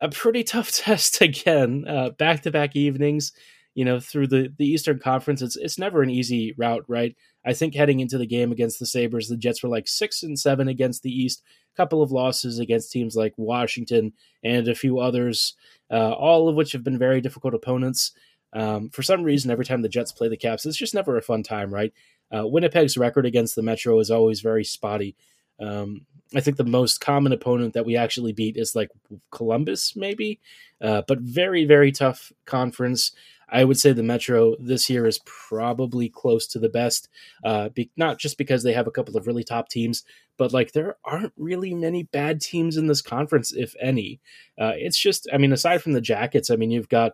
a 0.00 0.08
pretty 0.08 0.44
tough 0.44 0.70
test 0.72 1.20
again, 1.20 1.84
back 2.18 2.42
to 2.42 2.50
back 2.50 2.76
evenings. 2.76 3.32
you 3.74 3.84
know, 3.84 4.00
through 4.00 4.26
the 4.26 4.52
the 4.58 4.66
Eastern 4.66 4.98
Conference, 4.98 5.40
it's 5.40 5.56
it's 5.56 5.78
never 5.78 6.02
an 6.02 6.10
easy 6.10 6.52
route, 6.58 6.84
right? 6.88 7.14
I 7.46 7.52
think 7.52 7.74
heading 7.74 8.00
into 8.00 8.18
the 8.18 8.26
game 8.26 8.50
against 8.52 8.78
the 8.80 8.86
Sabres, 8.86 9.28
the 9.28 9.36
Jets 9.36 9.62
were 9.62 9.68
like 9.68 9.86
six 9.88 10.22
and 10.22 10.38
seven 10.38 10.68
against 10.68 11.02
the 11.02 11.10
East, 11.12 11.42
a 11.72 11.76
couple 11.76 12.02
of 12.02 12.10
losses 12.10 12.58
against 12.58 12.90
teams 12.90 13.14
like 13.14 13.34
Washington 13.36 14.12
and 14.42 14.66
a 14.68 14.74
few 14.74 14.98
others, 14.98 15.54
uh, 15.92 16.10
all 16.10 16.48
of 16.48 16.56
which 16.56 16.72
have 16.72 16.82
been 16.82 16.98
very 16.98 17.20
difficult 17.20 17.54
opponents. 17.54 18.12
Um, 18.52 18.90
for 18.90 19.02
some 19.02 19.22
reason, 19.22 19.50
every 19.50 19.64
time 19.64 19.82
the 19.82 19.88
Jets 19.88 20.10
play 20.12 20.28
the 20.28 20.36
Caps, 20.36 20.66
it's 20.66 20.76
just 20.76 20.94
never 20.94 21.16
a 21.16 21.22
fun 21.22 21.42
time, 21.42 21.72
right? 21.72 21.92
Uh, 22.34 22.46
Winnipeg's 22.46 22.98
record 22.98 23.26
against 23.26 23.54
the 23.54 23.62
Metro 23.62 23.98
is 24.00 24.10
always 24.10 24.40
very 24.40 24.64
spotty. 24.64 25.14
Um, 25.60 26.06
I 26.34 26.40
think 26.40 26.56
the 26.56 26.64
most 26.64 27.00
common 27.00 27.32
opponent 27.32 27.74
that 27.74 27.86
we 27.86 27.96
actually 27.96 28.32
beat 28.32 28.56
is 28.56 28.76
like 28.76 28.90
Columbus, 29.30 29.96
maybe, 29.96 30.40
uh, 30.80 31.02
but 31.08 31.20
very, 31.20 31.64
very 31.64 31.90
tough 31.90 32.32
conference. 32.44 33.12
I 33.48 33.64
would 33.64 33.78
say 33.78 33.92
the 33.92 34.02
Metro 34.02 34.54
this 34.60 34.90
year 34.90 35.06
is 35.06 35.20
probably 35.24 36.10
close 36.10 36.46
to 36.48 36.58
the 36.58 36.68
best, 36.68 37.08
uh, 37.44 37.70
be, 37.70 37.90
not 37.96 38.18
just 38.18 38.36
because 38.36 38.62
they 38.62 38.74
have 38.74 38.86
a 38.86 38.90
couple 38.90 39.16
of 39.16 39.26
really 39.26 39.42
top 39.42 39.70
teams, 39.70 40.04
but 40.36 40.52
like 40.52 40.72
there 40.72 40.96
aren't 41.02 41.32
really 41.38 41.74
many 41.74 42.02
bad 42.02 42.42
teams 42.42 42.76
in 42.76 42.88
this 42.88 43.00
conference, 43.00 43.52
if 43.52 43.74
any. 43.80 44.20
Uh, 44.60 44.72
it's 44.76 44.98
just, 44.98 45.28
I 45.32 45.38
mean, 45.38 45.52
aside 45.54 45.82
from 45.82 45.92
the 45.94 46.00
Jackets, 46.02 46.50
I 46.50 46.56
mean, 46.56 46.70
you've 46.70 46.90
got 46.90 47.12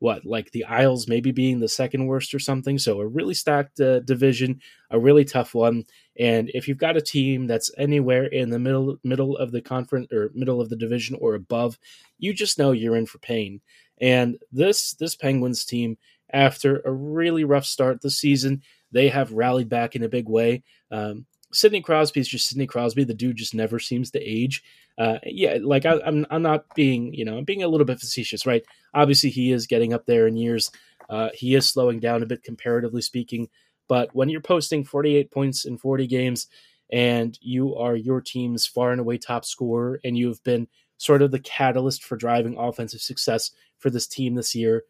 what 0.00 0.24
like 0.24 0.50
the 0.50 0.64
Isles 0.64 1.06
maybe 1.06 1.30
being 1.30 1.60
the 1.60 1.68
second 1.68 2.06
worst 2.06 2.34
or 2.34 2.38
something. 2.38 2.78
So 2.78 3.00
a 3.00 3.06
really 3.06 3.34
stacked 3.34 3.80
uh, 3.80 4.00
division, 4.00 4.60
a 4.90 4.98
really 4.98 5.24
tough 5.24 5.54
one. 5.54 5.84
And 6.20 6.50
if 6.52 6.68
you've 6.68 6.78
got 6.78 6.98
a 6.98 7.00
team 7.00 7.46
that's 7.46 7.70
anywhere 7.78 8.26
in 8.26 8.50
the 8.50 8.58
middle 8.58 8.98
middle 9.02 9.38
of 9.38 9.52
the 9.52 9.62
conference 9.62 10.12
or 10.12 10.30
middle 10.34 10.60
of 10.60 10.68
the 10.68 10.76
division 10.76 11.16
or 11.18 11.34
above, 11.34 11.78
you 12.18 12.34
just 12.34 12.58
know 12.58 12.72
you're 12.72 12.96
in 12.96 13.06
for 13.06 13.18
pain. 13.18 13.62
And 14.02 14.38
this 14.52 14.92
this 14.92 15.16
Penguins 15.16 15.64
team, 15.64 15.96
after 16.30 16.82
a 16.84 16.92
really 16.92 17.44
rough 17.44 17.64
start 17.64 18.02
this 18.02 18.18
season, 18.18 18.62
they 18.92 19.08
have 19.08 19.32
rallied 19.32 19.70
back 19.70 19.96
in 19.96 20.02
a 20.02 20.10
big 20.10 20.28
way. 20.28 20.62
Um, 20.90 21.24
Sidney 21.52 21.80
Crosby 21.80 22.20
is 22.20 22.28
just 22.28 22.48
Sidney 22.48 22.66
Crosby. 22.66 23.04
The 23.04 23.14
dude 23.14 23.36
just 23.36 23.54
never 23.54 23.78
seems 23.78 24.10
to 24.10 24.20
age. 24.20 24.62
Uh, 24.98 25.18
yeah, 25.24 25.56
like 25.62 25.86
I, 25.86 25.94
am 25.94 26.00
I'm, 26.04 26.26
I'm 26.30 26.42
not 26.42 26.66
being, 26.74 27.14
you 27.14 27.24
know, 27.24 27.38
I'm 27.38 27.44
being 27.44 27.62
a 27.62 27.68
little 27.68 27.86
bit 27.86 27.98
facetious, 27.98 28.44
right? 28.44 28.62
Obviously, 28.92 29.30
he 29.30 29.52
is 29.52 29.66
getting 29.66 29.94
up 29.94 30.04
there 30.04 30.26
in 30.26 30.36
years. 30.36 30.70
Uh, 31.08 31.30
he 31.34 31.54
is 31.54 31.66
slowing 31.66 31.98
down 31.98 32.22
a 32.22 32.26
bit 32.26 32.42
comparatively 32.42 33.00
speaking. 33.00 33.48
But 33.90 34.14
when 34.14 34.28
you're 34.28 34.40
posting 34.40 34.84
48 34.84 35.32
points 35.32 35.64
in 35.64 35.76
40 35.76 36.06
games, 36.06 36.46
and 36.92 37.36
you 37.40 37.74
are 37.74 37.96
your 37.96 38.20
team's 38.20 38.64
far 38.64 38.92
and 38.92 39.00
away 39.00 39.18
top 39.18 39.44
scorer, 39.44 39.98
and 40.04 40.16
you've 40.16 40.42
been 40.44 40.68
sort 40.98 41.22
of 41.22 41.32
the 41.32 41.40
catalyst 41.40 42.04
for 42.04 42.14
driving 42.14 42.56
offensive 42.56 43.00
success 43.00 43.50
for 43.78 43.90
this 43.90 44.06
team 44.06 44.36
this 44.36 44.54
year. 44.54 44.84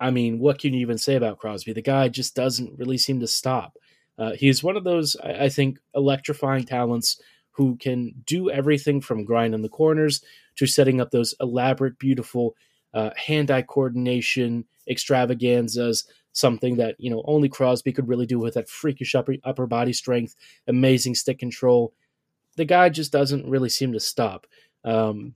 I 0.00 0.10
mean, 0.10 0.38
what 0.38 0.58
can 0.58 0.72
you 0.72 0.80
even 0.80 0.96
say 0.96 1.16
about 1.16 1.38
Crosby? 1.38 1.74
The 1.74 1.82
guy 1.82 2.08
just 2.08 2.34
doesn't 2.34 2.78
really 2.78 2.96
seem 2.96 3.20
to 3.20 3.26
stop. 3.26 3.76
Uh, 4.16 4.32
he's 4.32 4.62
one 4.62 4.78
of 4.78 4.84
those, 4.84 5.14
I 5.22 5.50
think, 5.50 5.78
electrifying 5.94 6.64
talents 6.64 7.20
who 7.50 7.76
can 7.76 8.14
do 8.24 8.50
everything 8.50 9.02
from 9.02 9.26
grinding 9.26 9.60
the 9.60 9.68
corners 9.68 10.24
to 10.56 10.66
setting 10.66 11.02
up 11.02 11.10
those 11.10 11.34
elaborate, 11.38 11.98
beautiful 11.98 12.56
uh, 12.94 13.10
hand-eye 13.14 13.62
coordination 13.62 14.64
extravaganzas. 14.88 16.06
Something 16.34 16.76
that 16.76 16.96
you 16.98 17.10
know 17.10 17.22
only 17.26 17.48
Crosby 17.48 17.92
could 17.92 18.08
really 18.08 18.26
do 18.26 18.38
with 18.38 18.54
that 18.54 18.68
freakish 18.68 19.14
upper 19.14 19.36
upper 19.44 19.66
body 19.66 19.92
strength, 19.92 20.34
amazing 20.68 21.14
stick 21.14 21.38
control. 21.38 21.94
The 22.56 22.64
guy 22.64 22.88
just 22.88 23.12
doesn't 23.12 23.48
really 23.48 23.68
seem 23.70 23.92
to 23.92 24.00
stop. 24.00 24.46
Um, 24.84 25.34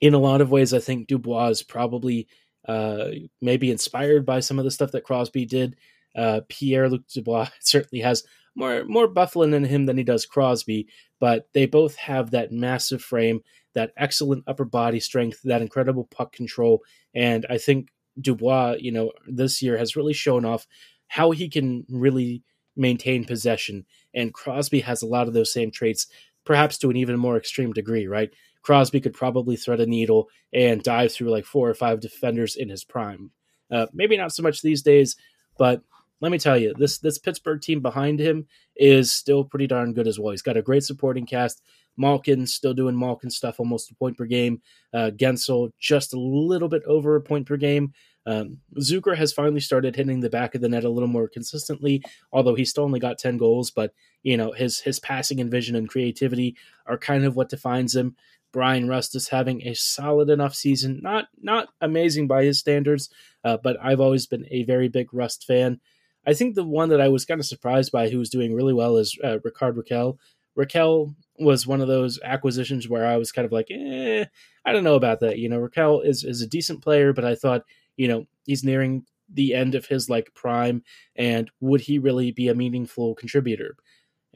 in 0.00 0.12
a 0.12 0.18
lot 0.18 0.40
of 0.40 0.50
ways, 0.50 0.74
I 0.74 0.80
think 0.80 1.06
Dubois 1.06 1.48
is 1.48 1.62
probably 1.62 2.28
uh, 2.66 3.06
maybe 3.40 3.70
inspired 3.70 4.26
by 4.26 4.40
some 4.40 4.58
of 4.58 4.64
the 4.64 4.70
stuff 4.70 4.92
that 4.92 5.04
Crosby 5.04 5.46
did. 5.46 5.76
Uh, 6.16 6.40
Pierre 6.48 6.88
Luc 6.88 7.06
Dubois 7.08 7.48
certainly 7.60 8.02
has 8.02 8.24
more 8.54 8.84
more 8.84 9.08
Byfuglien 9.08 9.54
in 9.54 9.64
him 9.64 9.86
than 9.86 9.96
he 9.96 10.04
does 10.04 10.26
Crosby, 10.26 10.88
but 11.20 11.48
they 11.52 11.66
both 11.66 11.96
have 11.96 12.30
that 12.30 12.52
massive 12.52 13.02
frame, 13.02 13.40
that 13.74 13.92
excellent 13.96 14.44
upper 14.46 14.64
body 14.64 15.00
strength, 15.00 15.40
that 15.44 15.62
incredible 15.62 16.08
puck 16.10 16.32
control, 16.32 16.82
and 17.14 17.46
I 17.50 17.58
think 17.58 17.88
Dubois, 18.20 18.76
you 18.78 18.92
know, 18.92 19.12
this 19.26 19.62
year 19.62 19.76
has 19.78 19.96
really 19.96 20.12
shown 20.12 20.44
off 20.44 20.66
how 21.08 21.30
he 21.30 21.48
can 21.48 21.84
really 21.88 22.42
maintain 22.76 23.24
possession, 23.24 23.86
and 24.14 24.34
Crosby 24.34 24.80
has 24.80 25.02
a 25.02 25.06
lot 25.06 25.28
of 25.28 25.34
those 25.34 25.52
same 25.52 25.70
traits, 25.70 26.06
perhaps 26.44 26.78
to 26.78 26.90
an 26.90 26.96
even 26.96 27.18
more 27.18 27.36
extreme 27.36 27.72
degree, 27.72 28.06
right? 28.06 28.30
Crosby 28.62 29.00
could 29.00 29.14
probably 29.14 29.56
thread 29.56 29.80
a 29.80 29.86
needle 29.86 30.28
and 30.52 30.82
dive 30.82 31.12
through 31.12 31.30
like 31.30 31.44
four 31.44 31.68
or 31.68 31.74
five 31.74 32.00
defenders 32.00 32.56
in 32.56 32.68
his 32.68 32.82
prime. 32.82 33.30
Uh, 33.70 33.86
maybe 33.92 34.16
not 34.16 34.32
so 34.32 34.42
much 34.42 34.62
these 34.62 34.82
days, 34.82 35.16
but 35.58 35.82
let 36.20 36.32
me 36.32 36.38
tell 36.38 36.56
you, 36.56 36.72
this 36.78 36.98
this 36.98 37.18
Pittsburgh 37.18 37.60
team 37.60 37.80
behind 37.80 38.18
him 38.18 38.46
is 38.76 39.12
still 39.12 39.44
pretty 39.44 39.66
darn 39.66 39.92
good 39.92 40.08
as 40.08 40.18
well. 40.18 40.30
He's 40.30 40.42
got 40.42 40.56
a 40.56 40.62
great 40.62 40.82
supporting 40.82 41.26
cast. 41.26 41.62
Malkin 41.96 42.46
still 42.46 42.74
doing 42.74 42.98
Malkin 42.98 43.30
stuff, 43.30 43.60
almost 43.60 43.90
a 43.90 43.94
point 43.94 44.16
per 44.16 44.24
game. 44.24 44.60
Uh, 44.92 45.10
Guentzel 45.14 45.70
just 45.78 46.14
a 46.14 46.18
little 46.18 46.68
bit 46.68 46.82
over 46.84 47.16
a 47.16 47.20
point 47.20 47.46
per 47.46 47.56
game. 47.56 47.92
Um, 48.26 48.58
Zucker 48.78 49.16
has 49.16 49.32
finally 49.32 49.60
started 49.60 49.96
hitting 49.96 50.20
the 50.20 50.30
back 50.30 50.54
of 50.54 50.60
the 50.60 50.68
net 50.68 50.84
a 50.84 50.88
little 50.88 51.08
more 51.08 51.28
consistently, 51.28 52.02
although 52.32 52.54
he 52.54 52.64
still 52.64 52.84
only 52.84 53.00
got 53.00 53.18
ten 53.18 53.36
goals. 53.36 53.70
But 53.70 53.92
you 54.22 54.36
know 54.36 54.52
his 54.52 54.80
his 54.80 54.98
passing 54.98 55.40
and 55.40 55.50
vision 55.50 55.76
and 55.76 55.88
creativity 55.88 56.56
are 56.86 56.98
kind 56.98 57.24
of 57.24 57.36
what 57.36 57.50
defines 57.50 57.94
him. 57.94 58.16
Bryan 58.52 58.88
Rust 58.88 59.16
is 59.16 59.28
having 59.28 59.66
a 59.66 59.74
solid 59.74 60.30
enough 60.30 60.54
season, 60.54 61.00
not 61.02 61.26
not 61.40 61.68
amazing 61.80 62.26
by 62.26 62.44
his 62.44 62.58
standards, 62.58 63.10
uh, 63.44 63.58
but 63.62 63.76
I've 63.82 64.00
always 64.00 64.26
been 64.26 64.46
a 64.50 64.62
very 64.62 64.88
big 64.88 65.12
Rust 65.12 65.44
fan. 65.44 65.80
I 66.26 66.34
think 66.34 66.54
the 66.54 66.64
one 66.64 66.88
that 66.88 67.00
I 67.00 67.08
was 67.08 67.24
kind 67.24 67.40
of 67.40 67.46
surprised 67.46 67.92
by 67.92 68.08
who 68.08 68.18
was 68.18 68.30
doing 68.30 68.54
really 68.54 68.72
well 68.72 68.96
is 68.96 69.18
uh, 69.22 69.38
Rickard 69.44 69.76
Rakell. 69.76 70.18
Rakell 70.58 71.14
was 71.38 71.66
one 71.66 71.80
of 71.80 71.88
those 71.88 72.18
acquisitions 72.22 72.88
where 72.88 73.06
I 73.06 73.16
was 73.16 73.32
kind 73.32 73.44
of 73.46 73.52
like, 73.52 73.68
eh, 73.70 74.24
I 74.64 74.72
don't 74.72 74.84
know 74.84 74.94
about 74.94 75.20
that. 75.20 75.38
You 75.38 75.48
know, 75.48 75.58
Rakell 75.58 76.04
is, 76.04 76.24
is 76.24 76.40
a 76.40 76.46
decent 76.46 76.82
player, 76.82 77.12
but 77.12 77.24
I 77.24 77.34
thought, 77.34 77.64
you 77.96 78.08
know, 78.08 78.26
he's 78.44 78.64
nearing 78.64 79.04
the 79.32 79.54
end 79.54 79.74
of 79.74 79.86
his 79.86 80.08
like 80.08 80.34
prime, 80.34 80.82
and 81.16 81.50
would 81.60 81.80
he 81.80 81.98
really 81.98 82.30
be 82.30 82.48
a 82.48 82.54
meaningful 82.54 83.14
contributor? 83.14 83.76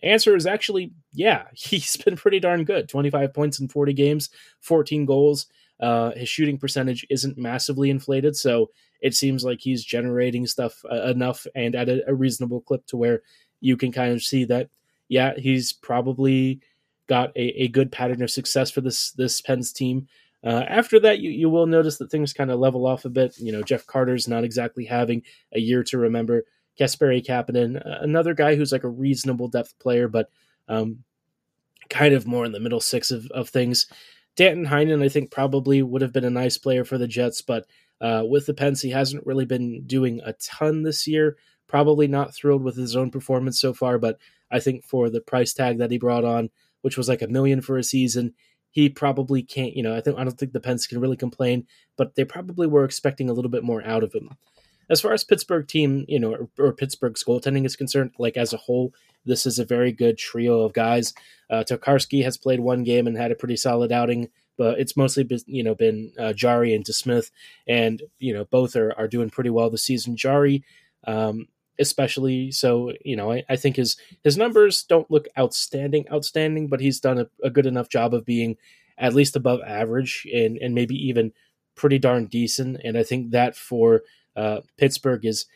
Answer 0.02 0.36
is 0.36 0.46
actually, 0.46 0.92
yeah, 1.12 1.44
he's 1.54 1.96
been 1.96 2.16
pretty 2.16 2.40
darn 2.40 2.64
good. 2.64 2.88
25 2.88 3.32
points 3.34 3.60
in 3.60 3.68
40 3.68 3.92
games, 3.92 4.30
14 4.60 5.04
goals. 5.04 5.46
Uh, 5.80 6.10
his 6.16 6.28
shooting 6.28 6.58
percentage 6.58 7.06
isn't 7.08 7.38
massively 7.38 7.88
inflated, 7.88 8.34
so 8.34 8.70
it 9.00 9.14
seems 9.14 9.44
like 9.44 9.60
he's 9.60 9.84
generating 9.84 10.44
stuff 10.44 10.82
uh, 10.90 11.02
enough 11.02 11.46
and 11.54 11.76
at 11.76 11.88
a, 11.88 12.02
a, 12.08 12.14
reasonable 12.14 12.60
clip 12.62 12.84
to 12.86 12.96
where 12.96 13.22
you 13.60 13.76
can 13.76 13.92
kind 13.92 14.12
of 14.12 14.20
see 14.20 14.44
that, 14.44 14.70
yeah, 15.08 15.34
he's 15.36 15.72
probably 15.72 16.60
got 17.08 17.30
a, 17.36 17.62
a 17.62 17.68
good 17.68 17.90
pattern 17.90 18.22
of 18.22 18.30
success 18.30 18.70
for 18.70 18.80
this 18.80 19.12
this 19.12 19.40
Pens 19.40 19.72
team. 19.72 20.06
Uh, 20.44 20.64
after 20.68 21.00
that, 21.00 21.18
you, 21.18 21.30
you 21.30 21.50
will 21.50 21.66
notice 21.66 21.98
that 21.98 22.10
things 22.10 22.32
kind 22.32 22.50
of 22.50 22.60
level 22.60 22.86
off 22.86 23.04
a 23.04 23.10
bit. 23.10 23.36
You 23.38 23.50
know, 23.50 23.62
Jeff 23.62 23.86
Carter's 23.86 24.28
not 24.28 24.44
exactly 24.44 24.84
having 24.84 25.22
a 25.52 25.58
year 25.58 25.82
to 25.84 25.98
remember. 25.98 26.44
Kasperi 26.78 27.26
Kapanen, 27.26 27.82
another 28.02 28.34
guy 28.34 28.54
who's 28.54 28.70
like 28.70 28.84
a 28.84 28.88
reasonable 28.88 29.48
depth 29.48 29.76
player, 29.80 30.06
but 30.06 30.30
um, 30.68 31.02
kind 31.90 32.14
of 32.14 32.26
more 32.26 32.44
in 32.44 32.52
the 32.52 32.60
middle 32.60 32.80
six 32.80 33.10
of, 33.10 33.26
of 33.32 33.48
things. 33.48 33.86
Danton 34.36 34.66
Heinen, 34.66 35.02
I 35.02 35.08
think, 35.08 35.32
probably 35.32 35.82
would 35.82 36.02
have 36.02 36.12
been 36.12 36.24
a 36.24 36.30
nice 36.30 36.56
player 36.56 36.84
for 36.84 36.96
the 36.96 37.08
Jets, 37.08 37.42
but 37.42 37.66
uh, 38.00 38.22
with 38.24 38.46
the 38.46 38.54
Pens, 38.54 38.80
he 38.80 38.90
hasn't 38.90 39.26
really 39.26 39.44
been 39.44 39.82
doing 39.86 40.20
a 40.24 40.34
ton 40.34 40.84
this 40.84 41.08
year. 41.08 41.36
Probably 41.66 42.06
not 42.06 42.32
thrilled 42.32 42.62
with 42.62 42.76
his 42.76 42.94
own 42.94 43.10
performance 43.10 43.60
so 43.60 43.74
far, 43.74 43.98
but 43.98 44.18
I 44.50 44.60
think 44.60 44.84
for 44.84 45.10
the 45.10 45.20
price 45.20 45.52
tag 45.52 45.78
that 45.78 45.90
he 45.90 45.98
brought 45.98 46.24
on, 46.24 46.50
which 46.82 46.96
was 46.96 47.08
like 47.08 47.22
a 47.22 47.28
million 47.28 47.60
for 47.60 47.76
a 47.78 47.84
season, 47.84 48.34
he 48.70 48.88
probably 48.88 49.42
can't. 49.42 49.74
You 49.74 49.82
know, 49.82 49.96
I 49.96 50.00
think 50.00 50.18
I 50.18 50.24
don't 50.24 50.38
think 50.38 50.52
the 50.52 50.60
Pens 50.60 50.86
can 50.86 51.00
really 51.00 51.16
complain, 51.16 51.66
but 51.96 52.14
they 52.14 52.24
probably 52.24 52.66
were 52.66 52.84
expecting 52.84 53.28
a 53.28 53.32
little 53.32 53.50
bit 53.50 53.64
more 53.64 53.84
out 53.84 54.02
of 54.02 54.12
him. 54.12 54.30
As 54.90 55.00
far 55.00 55.12
as 55.12 55.22
Pittsburgh 55.22 55.66
team, 55.66 56.06
you 56.08 56.18
know, 56.18 56.32
or, 56.32 56.48
or 56.58 56.72
Pittsburgh's 56.72 57.22
goaltending 57.22 57.66
is 57.66 57.76
concerned, 57.76 58.12
like 58.18 58.38
as 58.38 58.54
a 58.54 58.56
whole, 58.56 58.94
this 59.26 59.44
is 59.44 59.58
a 59.58 59.64
very 59.64 59.92
good 59.92 60.16
trio 60.16 60.60
of 60.60 60.72
guys. 60.72 61.12
Uh, 61.50 61.62
Tokarski 61.68 62.24
has 62.24 62.38
played 62.38 62.60
one 62.60 62.84
game 62.84 63.06
and 63.06 63.16
had 63.16 63.30
a 63.30 63.34
pretty 63.34 63.56
solid 63.56 63.92
outing, 63.92 64.30
but 64.56 64.78
it's 64.78 64.96
mostly 64.96 65.24
been, 65.24 65.40
you 65.46 65.62
know 65.62 65.74
been 65.74 66.12
uh, 66.18 66.32
Jarry 66.32 66.74
and 66.74 66.84
DeSmith, 66.84 67.30
and 67.66 68.02
you 68.18 68.32
know 68.32 68.44
both 68.46 68.76
are, 68.76 68.92
are 68.98 69.08
doing 69.08 69.30
pretty 69.30 69.50
well 69.50 69.70
this 69.70 69.84
season. 69.84 70.16
Jarry, 70.16 70.64
um, 71.06 71.46
especially 71.78 72.50
so, 72.50 72.92
you 73.04 73.16
know 73.16 73.32
I, 73.32 73.44
I, 73.48 73.56
think 73.56 73.76
his 73.76 73.96
his 74.24 74.36
numbers 74.36 74.82
don't 74.82 75.10
look 75.10 75.28
outstanding, 75.38 76.06
outstanding, 76.12 76.68
but 76.68 76.80
he's 76.80 77.00
done 77.00 77.18
a, 77.18 77.26
a 77.42 77.50
good 77.50 77.66
enough 77.66 77.88
job 77.88 78.14
of 78.14 78.24
being 78.24 78.56
at 78.96 79.14
least 79.14 79.36
above 79.36 79.60
average 79.66 80.26
and 80.32 80.58
and 80.58 80.74
maybe 80.74 80.94
even 80.94 81.32
pretty 81.74 81.98
darn 81.98 82.26
decent. 82.26 82.80
And 82.84 82.98
I 82.98 83.02
think 83.02 83.30
that 83.30 83.56
for 83.56 84.02
uh, 84.36 84.60
Pittsburgh 84.76 85.24
is 85.24 85.46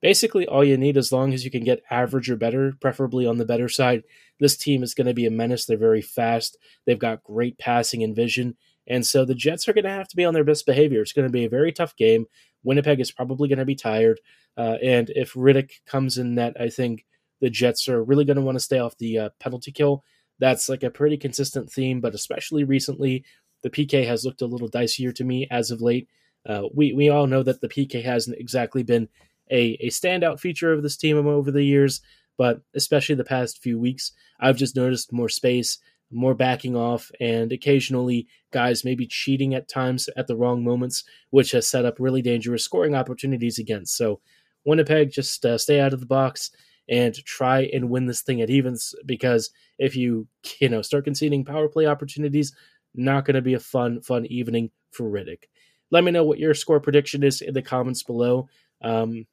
basically 0.00 0.46
all 0.46 0.64
you 0.64 0.76
need 0.76 0.96
as 0.96 1.12
long 1.12 1.32
as 1.32 1.44
you 1.44 1.50
can 1.50 1.64
get 1.64 1.82
average 1.90 2.30
or 2.30 2.36
better, 2.36 2.74
preferably 2.80 3.26
on 3.26 3.38
the 3.38 3.44
better 3.44 3.68
side. 3.68 4.02
This 4.40 4.56
team 4.56 4.82
is 4.82 4.94
going 4.94 5.06
to 5.06 5.14
be 5.14 5.26
a 5.26 5.30
menace. 5.30 5.66
They're 5.66 5.76
very 5.76 6.02
fast. 6.02 6.56
They've 6.86 6.98
got 6.98 7.22
great 7.22 7.58
passing 7.58 8.02
and 8.02 8.16
vision. 8.16 8.56
And 8.86 9.06
so 9.06 9.24
the 9.24 9.34
Jets 9.34 9.68
are 9.68 9.72
going 9.72 9.84
to 9.84 9.90
have 9.90 10.08
to 10.08 10.16
be 10.16 10.24
on 10.24 10.34
their 10.34 10.44
best 10.44 10.66
behavior. 10.66 11.02
It's 11.02 11.12
going 11.12 11.28
to 11.28 11.32
be 11.32 11.44
a 11.44 11.48
very 11.48 11.72
tough 11.72 11.94
game, 11.96 12.26
Winnipeg 12.64 13.00
is 13.00 13.10
probably 13.10 13.48
going 13.48 13.58
to 13.58 13.64
be 13.64 13.74
tired. 13.74 14.20
Uh, 14.56 14.76
and 14.82 15.10
if 15.10 15.32
Rittich 15.34 15.84
comes 15.86 16.18
in 16.18 16.34
net, 16.34 16.54
I 16.60 16.68
think 16.68 17.04
the 17.40 17.50
Jets 17.50 17.88
are 17.88 18.04
really 18.04 18.24
going 18.24 18.36
to 18.36 18.42
want 18.42 18.56
to 18.56 18.64
stay 18.64 18.78
off 18.78 18.96
the 18.98 19.18
uh, 19.18 19.28
penalty 19.40 19.72
kill. 19.72 20.04
That's 20.38 20.68
like 20.68 20.82
a 20.82 20.90
pretty 20.90 21.16
consistent 21.16 21.70
theme, 21.70 22.00
but 22.00 22.14
especially 22.14 22.64
recently, 22.64 23.24
the 23.62 23.70
PK 23.70 24.06
has 24.06 24.24
looked 24.24 24.42
a 24.42 24.46
little 24.46 24.68
dicier 24.68 25.14
to 25.14 25.24
me 25.24 25.46
as 25.50 25.70
of 25.70 25.80
late. 25.80 26.08
Uh, 26.44 26.64
we 26.74 26.92
we 26.92 27.08
all 27.08 27.26
know 27.26 27.42
that 27.42 27.60
the 27.60 27.68
PK 27.68 28.02
hasn't 28.02 28.38
exactly 28.38 28.82
been 28.82 29.08
a, 29.50 29.76
a 29.80 29.88
standout 29.90 30.40
feature 30.40 30.72
of 30.72 30.82
this 30.82 30.96
team 30.96 31.16
over 31.26 31.50
the 31.50 31.62
years, 31.62 32.00
but 32.36 32.60
especially 32.74 33.14
the 33.14 33.24
past 33.24 33.62
few 33.62 33.78
weeks, 33.78 34.12
I've 34.40 34.56
just 34.56 34.74
noticed 34.74 35.12
more 35.12 35.28
space, 35.28 35.78
more 36.12 36.34
backing 36.34 36.76
off, 36.76 37.10
and 37.20 37.52
occasionally 37.52 38.26
guys 38.50 38.84
maybe 38.84 39.06
cheating 39.06 39.54
at 39.54 39.68
times 39.68 40.08
at 40.16 40.26
the 40.26 40.36
wrong 40.36 40.62
moments, 40.62 41.04
which 41.30 41.52
has 41.52 41.66
set 41.66 41.84
up 41.84 41.96
really 41.98 42.22
dangerous 42.22 42.64
scoring 42.64 42.94
opportunities 42.94 43.58
against. 43.58 43.96
So 43.96 44.20
Winnipeg, 44.64 45.10
just 45.10 45.44
uh, 45.44 45.58
stay 45.58 45.80
out 45.80 45.92
of 45.92 46.00
the 46.00 46.06
box 46.06 46.50
and 46.88 47.14
try 47.24 47.70
and 47.72 47.90
win 47.90 48.06
this 48.06 48.22
thing 48.22 48.40
at 48.42 48.50
evens 48.50 48.94
because 49.06 49.50
if 49.78 49.96
you 49.96 50.26
you 50.60 50.68
know 50.68 50.82
start 50.82 51.04
conceding 51.04 51.44
power 51.44 51.68
play 51.68 51.86
opportunities, 51.86 52.54
not 52.94 53.24
going 53.24 53.34
to 53.34 53.42
be 53.42 53.54
a 53.54 53.60
fun 53.60 54.00
fun 54.02 54.26
evening 54.26 54.70
for 54.90 55.10
Rittich. 55.10 55.44
Let 55.90 56.04
me 56.04 56.10
know 56.10 56.24
what 56.24 56.38
your 56.38 56.54
score 56.54 56.80
prediction 56.80 57.22
is 57.22 57.40
in 57.40 57.54
the 57.54 57.62
comments 57.62 58.02
below. 58.02 58.48
Um, 58.82 59.26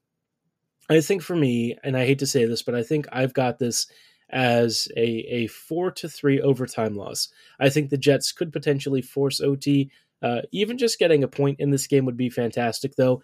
I 0.90 1.02
think 1.02 1.22
for 1.22 1.36
me, 1.36 1.78
and 1.84 1.96
I 1.96 2.06
hate 2.06 2.20
to 2.20 2.28
say 2.28 2.46
this, 2.46 2.64
but 2.64 2.76
I 2.76 2.84
think 2.84 3.08
I've 3.12 3.34
got 3.34 3.60
this 3.60 3.88
as 4.30 4.88
a, 4.96 5.02
a 5.02 5.48
four 5.48 5.92
to 5.92 6.10
three 6.10 6.42
overtime 6.42 6.96
loss. 6.96 7.30
I 7.60 7.70
think 7.70 7.90
the 7.90 7.98
Jets 7.98 8.32
could 8.32 8.54
potentially 8.54 9.02
force 9.02 9.42
OT. 9.42 9.92
Uh, 10.22 10.42
even 10.52 10.78
just 10.78 11.00
getting 11.00 11.24
a 11.24 11.28
point 11.28 11.60
in 11.60 11.72
this 11.72 11.88
game 11.88 12.06
would 12.06 12.18
be 12.18 12.30
fantastic, 12.30 12.96
though, 12.96 13.22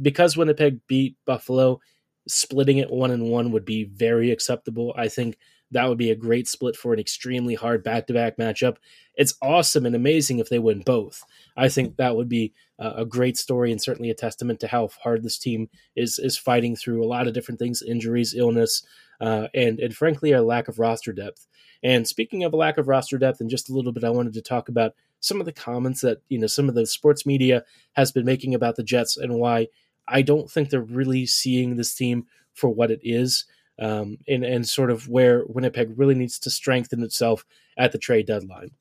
because 0.00 0.36
Winnipeg 0.36 0.80
beat 0.86 1.16
Buffalo. 1.26 1.80
Splitting 2.26 2.76
it 2.76 2.90
one 2.90 3.10
and 3.10 3.30
one 3.30 3.52
would 3.52 3.64
be 3.64 3.84
very 3.84 4.30
acceptable. 4.30 4.92
I 4.96 5.08
think 5.08 5.38
that 5.70 5.88
would 5.88 5.98
be 5.98 6.10
a 6.10 6.16
great 6.16 6.48
split 6.48 6.76
for 6.76 6.92
an 6.92 6.98
extremely 6.98 7.54
hard 7.54 7.82
back 7.82 8.06
to 8.06 8.14
back 8.14 8.36
matchup. 8.36 8.76
It's 9.14 9.34
awesome 9.42 9.86
and 9.86 9.94
amazing 9.94 10.38
if 10.38 10.48
they 10.48 10.58
win 10.58 10.80
both. 10.80 11.22
I 11.56 11.68
think 11.68 11.96
that 11.96 12.16
would 12.16 12.28
be 12.28 12.52
a 12.78 13.04
great 13.04 13.36
story 13.36 13.72
and 13.72 13.82
certainly 13.82 14.10
a 14.10 14.14
testament 14.14 14.60
to 14.60 14.68
how 14.68 14.88
hard 15.02 15.22
this 15.22 15.38
team 15.38 15.68
is 15.96 16.18
is 16.18 16.38
fighting 16.38 16.76
through 16.76 17.04
a 17.04 17.08
lot 17.08 17.26
of 17.26 17.34
different 17.34 17.58
things, 17.58 17.82
injuries, 17.82 18.34
illness, 18.34 18.82
uh, 19.20 19.48
and 19.54 19.78
and 19.78 19.94
frankly 19.94 20.32
a 20.32 20.42
lack 20.42 20.68
of 20.68 20.78
roster 20.78 21.12
depth. 21.12 21.46
And 21.82 22.06
speaking 22.06 22.44
of 22.44 22.52
a 22.52 22.56
lack 22.56 22.78
of 22.78 22.88
roster 22.88 23.18
depth, 23.18 23.40
and 23.40 23.50
just 23.50 23.70
a 23.70 23.72
little 23.72 23.92
bit, 23.92 24.04
I 24.04 24.10
wanted 24.10 24.34
to 24.34 24.42
talk 24.42 24.68
about 24.68 24.94
some 25.20 25.40
of 25.40 25.46
the 25.46 25.52
comments 25.52 26.00
that 26.02 26.18
you 26.28 26.38
know 26.38 26.46
some 26.46 26.68
of 26.68 26.74
the 26.74 26.86
sports 26.86 27.26
media 27.26 27.64
has 27.94 28.12
been 28.12 28.24
making 28.24 28.54
about 28.54 28.76
the 28.76 28.82
Jets 28.82 29.16
and 29.16 29.34
why 29.34 29.68
I 30.06 30.22
don't 30.22 30.50
think 30.50 30.70
they're 30.70 30.80
really 30.80 31.26
seeing 31.26 31.76
this 31.76 31.94
team 31.94 32.26
for 32.54 32.68
what 32.68 32.90
it 32.90 33.00
is. 33.02 33.44
Um, 33.80 34.18
and, 34.26 34.42
and 34.42 34.68
sort 34.68 34.90
of 34.90 35.08
where 35.08 35.44
Winnipeg 35.46 35.96
really 35.96 36.16
needs 36.16 36.40
to 36.40 36.50
strengthen 36.50 37.00
itself 37.04 37.44
at 37.76 37.92
the 37.92 37.98
trade 37.98 38.26
deadline. 38.26 38.72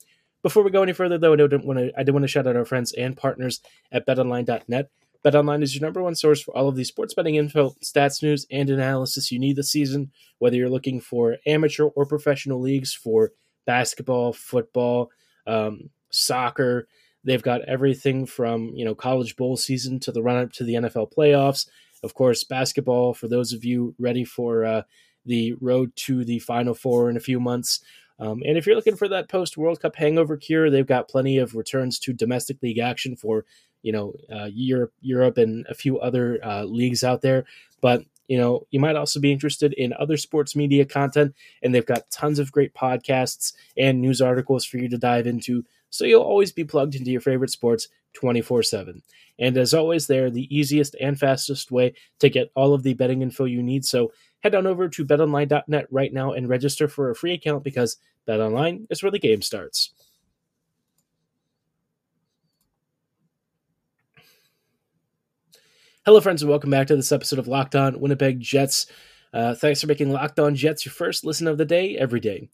Before 0.42 0.64
we 0.64 0.72
go 0.72 0.82
any 0.82 0.94
further, 0.94 1.20
though, 1.20 1.34
I 1.34 1.36
do 1.36 1.48
want 1.64 1.78
to 1.78 1.92
I 1.96 2.02
do 2.02 2.14
want 2.14 2.24
to 2.24 2.28
shout 2.28 2.48
out 2.48 2.56
our 2.56 2.66
friends 2.66 2.94
and 2.94 3.16
partners 3.16 3.62
at 3.92 4.08
BetOnline.net. 4.08 4.90
BetOnline 5.24 5.64
is 5.64 5.76
your 5.76 5.82
number 5.82 6.02
one 6.02 6.16
source 6.16 6.42
for 6.42 6.56
all 6.56 6.68
of 6.68 6.76
the 6.76 6.84
sports 6.84 7.14
betting 7.14 7.36
info, 7.36 7.76
stats, 7.84 8.22
news, 8.22 8.46
and 8.52 8.70
analysis 8.70 9.32
you 9.32 9.40
need 9.40 9.56
this 9.56 9.72
season. 9.72 10.12
Whether 10.40 10.58
you're 10.58 10.70
looking 10.70 11.00
for 11.00 11.38
amateur 11.46 11.86
or 11.86 12.06
professional 12.06 12.60
leagues 12.60 12.94
for 12.94 13.32
basketball, 13.66 14.34
football, 14.34 15.10
um, 15.46 15.90
soccer, 16.10 16.88
they've 17.24 17.44
got 17.44 17.62
everything 17.64 18.26
from 18.26 18.72
you 18.76 18.86
know 18.86 18.96
college 18.96 19.36
bowl 19.36 19.58
season 19.58 20.00
to 20.00 20.12
the 20.12 20.22
run 20.22 20.38
up 20.38 20.52
to 20.54 20.64
the 20.64 20.76
NFL 20.76 21.14
playoffs. 21.14 21.68
Of 22.04 22.14
course, 22.14 22.44
basketball 22.44 23.14
for 23.14 23.28
those 23.28 23.54
of 23.54 23.66
you 23.66 23.96
ready 24.00 24.24
for 24.24 24.66
uh, 24.66 24.82
the 25.26 25.54
road 25.60 25.92
to 25.96 26.24
the 26.24 26.40
Final 26.40 26.74
Four 26.74 27.10
in 27.10 27.18
a 27.18 27.22
few 27.22 27.40
months. 27.40 27.82
Um, 28.20 28.42
and 28.46 28.58
if 28.58 28.66
you're 28.66 28.76
looking 28.76 28.96
for 28.96 29.08
that 29.10 29.30
post 29.30 29.58
World 29.58 29.80
Cup 29.80 29.96
hangover 29.96 30.38
cure, 30.38 30.72
they've 30.72 30.88
got 30.88 31.10
plenty 31.10 31.38
of 31.38 31.56
returns 31.56 32.00
to 32.00 32.14
domestic 32.14 32.62
league 32.64 32.80
action 32.80 33.16
for 33.16 33.46
you 33.88 33.94
know 33.94 34.14
uh, 34.30 34.50
Europe, 34.52 34.94
Europe, 35.00 35.38
and 35.38 35.66
a 35.70 35.74
few 35.74 35.98
other 36.00 36.40
uh, 36.44 36.66
leagues 36.66 37.06
out 37.06 37.22
there. 37.22 37.46
But 37.80 38.04
you 38.28 38.38
know 38.38 38.68
you 38.70 38.82
might 38.82 38.98
also 38.98 39.22
be 39.22 39.32
interested 39.32 39.72
in 39.74 39.94
other 39.94 40.18
sports 40.18 40.58
media 40.58 40.84
content, 40.84 41.34
and 41.64 41.74
they've 41.74 41.94
got 41.94 42.12
tons 42.12 42.38
of 42.38 42.52
great 42.52 42.74
podcasts 42.74 43.54
and 43.78 44.02
news 44.02 44.22
articles 44.22 44.66
for 44.66 44.78
you 44.78 44.90
to 44.90 44.98
dive 44.98 45.26
into. 45.26 45.64
So 45.90 46.04
you'll 46.04 46.22
always 46.34 46.52
be 46.52 46.66
plugged 46.66 46.96
into 46.96 47.12
your 47.12 47.22
favorite 47.22 47.50
sports 47.50 47.88
24 48.16 48.64
7. 48.64 49.02
And 49.40 49.56
as 49.56 49.74
always, 49.74 50.08
they're 50.08 50.32
the 50.32 50.54
easiest 50.54 50.96
and 51.00 51.18
fastest 51.18 51.72
way 51.72 51.94
to 52.20 52.30
get 52.30 52.52
all 52.56 52.74
of 52.74 52.84
the 52.84 52.94
betting 52.94 53.22
info 53.22 53.46
you 53.46 53.64
need. 53.64 53.86
So 53.86 54.12
head 54.42 54.56
on 54.56 54.68
over 54.68 54.90
to 54.90 55.06
betonline.net 55.06 55.88
right 55.92 56.12
now 56.12 56.34
and 56.34 56.50
register 56.50 56.90
for 56.90 57.10
a 57.10 57.16
free 57.16 57.34
account 57.34 57.64
because 57.64 57.98
betonline 58.28 58.88
is 58.90 59.02
where 59.02 59.12
the 59.12 59.20
game 59.20 59.42
starts. 59.42 59.92
Hello, 66.08 66.22
friends, 66.22 66.42
and 66.42 66.50
welcome 66.50 66.70
back 66.70 66.88
to 66.88 66.96
this 66.96 67.12
episode 67.12 67.38
of 67.38 67.50
Locked 67.50 67.76
On 67.76 68.00
Winnipeg 68.00 68.40
Jets. 68.40 68.86
Uh, 69.34 69.54
thanks 69.54 69.82
for 69.82 69.88
making 69.88 70.10
Locked 70.10 70.40
On 70.40 70.56
Jets 70.56 70.86
your 70.86 70.94
first 70.94 71.26
listen 71.26 71.50
of 71.50 71.58
the 71.58 71.66
day 71.66 71.98
every 71.98 72.22
day. 72.22 72.48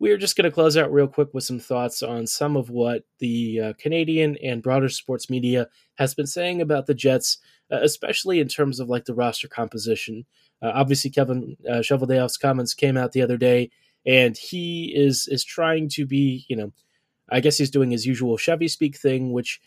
We 0.00 0.10
are 0.10 0.16
just 0.16 0.34
going 0.34 0.46
to 0.46 0.50
close 0.50 0.76
out 0.76 0.92
real 0.92 1.06
quick 1.06 1.32
with 1.32 1.44
some 1.44 1.60
thoughts 1.60 2.02
on 2.02 2.26
some 2.26 2.56
of 2.56 2.68
what 2.68 3.04
the 3.20 3.60
uh, 3.60 3.72
Canadian 3.78 4.36
and 4.42 4.60
broader 4.60 4.88
sports 4.88 5.30
media 5.30 5.68
has 5.98 6.16
been 6.16 6.26
saying 6.26 6.60
about 6.60 6.86
the 6.86 6.94
Jets, 6.94 7.38
uh, 7.70 7.78
especially 7.80 8.40
in 8.40 8.48
terms 8.48 8.80
of 8.80 8.88
like 8.88 9.04
the 9.04 9.14
roster 9.14 9.46
composition. 9.46 10.26
Uh, 10.60 10.72
obviously, 10.74 11.08
Kevin 11.08 11.56
uh, 11.70 11.74
Cheveldayoff's 11.74 12.36
comments 12.36 12.74
came 12.74 12.96
out 12.96 13.12
the 13.12 13.22
other 13.22 13.36
day, 13.36 13.70
and 14.04 14.36
he 14.36 14.92
is 14.96 15.28
is 15.30 15.44
trying 15.44 15.88
to 15.90 16.06
be, 16.06 16.44
you 16.48 16.56
know, 16.56 16.72
I 17.30 17.38
guess 17.38 17.56
he's 17.56 17.70
doing 17.70 17.92
his 17.92 18.04
usual 18.04 18.36
Chevy 18.36 18.66
speak 18.66 18.96
thing, 18.96 19.30
which 19.30 19.60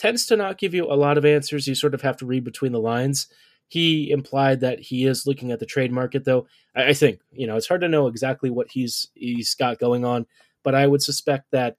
tends 0.00 0.24
to 0.26 0.36
not 0.36 0.58
give 0.58 0.72
you 0.72 0.86
a 0.86 0.96
lot 0.96 1.18
of 1.18 1.26
answers. 1.26 1.68
You 1.68 1.74
sort 1.74 1.94
of 1.94 2.00
have 2.00 2.16
to 2.18 2.26
read 2.26 2.42
between 2.42 2.72
the 2.72 2.80
lines. 2.80 3.28
He 3.68 4.10
implied 4.10 4.60
that 4.60 4.80
he 4.80 5.04
is 5.04 5.26
looking 5.26 5.52
at 5.52 5.60
the 5.60 5.66
trade 5.66 5.92
market, 5.92 6.24
though. 6.24 6.46
I, 6.74 6.88
I 6.88 6.92
think 6.94 7.20
you 7.30 7.46
know 7.46 7.56
it's 7.56 7.68
hard 7.68 7.82
to 7.82 7.88
know 7.88 8.06
exactly 8.06 8.50
what 8.50 8.68
he's 8.70 9.08
he's 9.14 9.54
got 9.54 9.78
going 9.78 10.04
on, 10.04 10.26
but 10.64 10.74
I 10.74 10.86
would 10.86 11.02
suspect 11.02 11.50
that 11.52 11.76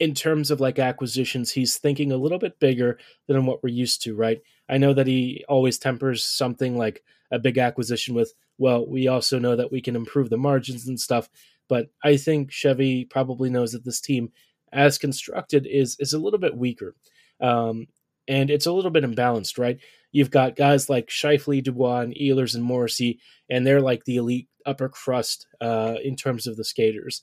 in 0.00 0.14
terms 0.14 0.50
of 0.50 0.60
like 0.60 0.80
acquisitions, 0.80 1.52
he's 1.52 1.78
thinking 1.78 2.10
a 2.10 2.16
little 2.16 2.38
bit 2.38 2.58
bigger 2.58 2.98
than 3.28 3.46
what 3.46 3.62
we're 3.62 3.68
used 3.68 4.02
to, 4.02 4.16
right? 4.16 4.40
I 4.68 4.76
know 4.76 4.92
that 4.94 5.06
he 5.06 5.44
always 5.48 5.78
tempers 5.78 6.24
something 6.24 6.76
like 6.76 7.04
a 7.30 7.38
big 7.38 7.56
acquisition 7.56 8.12
with, 8.12 8.34
well, 8.58 8.84
we 8.84 9.06
also 9.06 9.38
know 9.38 9.54
that 9.54 9.70
we 9.70 9.80
can 9.80 9.94
improve 9.94 10.28
the 10.28 10.36
margins 10.36 10.88
and 10.88 10.98
stuff. 10.98 11.28
But 11.68 11.90
I 12.02 12.16
think 12.16 12.50
Chevy 12.50 13.04
probably 13.04 13.48
knows 13.48 13.72
that 13.72 13.84
this 13.84 14.00
team, 14.00 14.32
as 14.72 14.98
constructed, 14.98 15.66
is 15.66 15.96
is 15.98 16.12
a 16.12 16.18
little 16.18 16.38
bit 16.38 16.56
weaker, 16.56 16.94
um, 17.40 17.86
and 18.28 18.50
it's 18.50 18.66
a 18.66 18.72
little 18.72 18.90
bit 18.90 19.04
imbalanced, 19.04 19.58
right? 19.58 19.78
You've 20.12 20.30
got 20.30 20.56
guys 20.56 20.90
like 20.90 21.08
Scheifele, 21.08 21.62
Dubois, 21.62 22.00
and 22.00 22.14
Ehlers 22.14 22.54
and 22.54 22.64
Morrissey, 22.64 23.20
and 23.48 23.66
they're 23.66 23.80
like 23.80 24.04
the 24.04 24.16
elite 24.16 24.48
upper 24.66 24.88
crust 24.88 25.46
uh, 25.60 25.96
in 26.02 26.16
terms 26.16 26.46
of 26.46 26.56
the 26.56 26.64
skaters. 26.64 27.22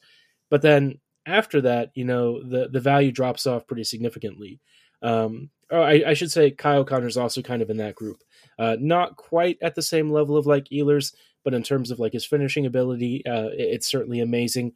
But 0.49 0.61
then 0.61 0.99
after 1.25 1.61
that, 1.61 1.91
you 1.93 2.05
know, 2.05 2.43
the 2.43 2.69
the 2.69 2.79
value 2.79 3.11
drops 3.11 3.45
off 3.45 3.67
pretty 3.67 3.83
significantly. 3.83 4.59
Um, 5.01 5.49
or 5.71 5.79
I, 5.79 6.03
I, 6.07 6.13
should 6.13 6.31
say 6.31 6.51
Kyle 6.51 6.83
Connor 6.83 7.07
is 7.07 7.15
also 7.15 7.41
kind 7.41 7.61
of 7.61 7.69
in 7.69 7.77
that 7.77 7.95
group. 7.95 8.17
Uh, 8.57 8.75
not 8.79 9.15
quite 9.15 9.57
at 9.61 9.75
the 9.75 9.81
same 9.81 10.11
level 10.11 10.35
of 10.35 10.45
like 10.45 10.65
Ehlers, 10.65 11.13
but 11.45 11.53
in 11.53 11.63
terms 11.63 11.91
of 11.91 11.99
like 11.99 12.13
his 12.13 12.25
finishing 12.25 12.65
ability, 12.65 13.25
uh, 13.25 13.49
it's 13.53 13.89
certainly 13.89 14.19
amazing. 14.19 14.73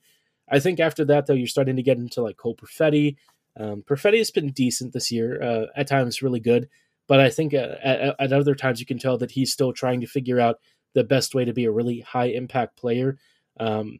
I 0.49 0.59
think 0.59 0.79
after 0.79 1.05
that, 1.05 1.25
though, 1.25 1.33
you're 1.33 1.47
starting 1.47 1.75
to 1.77 1.83
get 1.83 1.97
into 1.97 2.21
like 2.21 2.37
Cole 2.37 2.55
Perfetti. 2.55 3.15
Um, 3.59 3.83
Perfetti 3.83 4.17
has 4.17 4.31
been 4.31 4.51
decent 4.51 4.93
this 4.93 5.11
year, 5.11 5.41
uh, 5.41 5.65
at 5.75 5.87
times 5.87 6.21
really 6.21 6.39
good, 6.39 6.69
but 7.07 7.19
I 7.19 7.29
think 7.29 7.53
uh, 7.53 7.75
at, 7.83 8.15
at, 8.19 8.33
other 8.33 8.55
times 8.55 8.79
you 8.79 8.85
can 8.85 8.97
tell 8.97 9.17
that 9.19 9.31
he's 9.31 9.53
still 9.53 9.73
trying 9.73 10.01
to 10.01 10.07
figure 10.07 10.39
out 10.39 10.59
the 10.93 11.03
best 11.03 11.35
way 11.35 11.45
to 11.45 11.53
be 11.53 11.65
a 11.65 11.71
really 11.71 11.99
high 11.99 12.25
impact 12.25 12.77
player. 12.77 13.17
Um, 13.59 13.99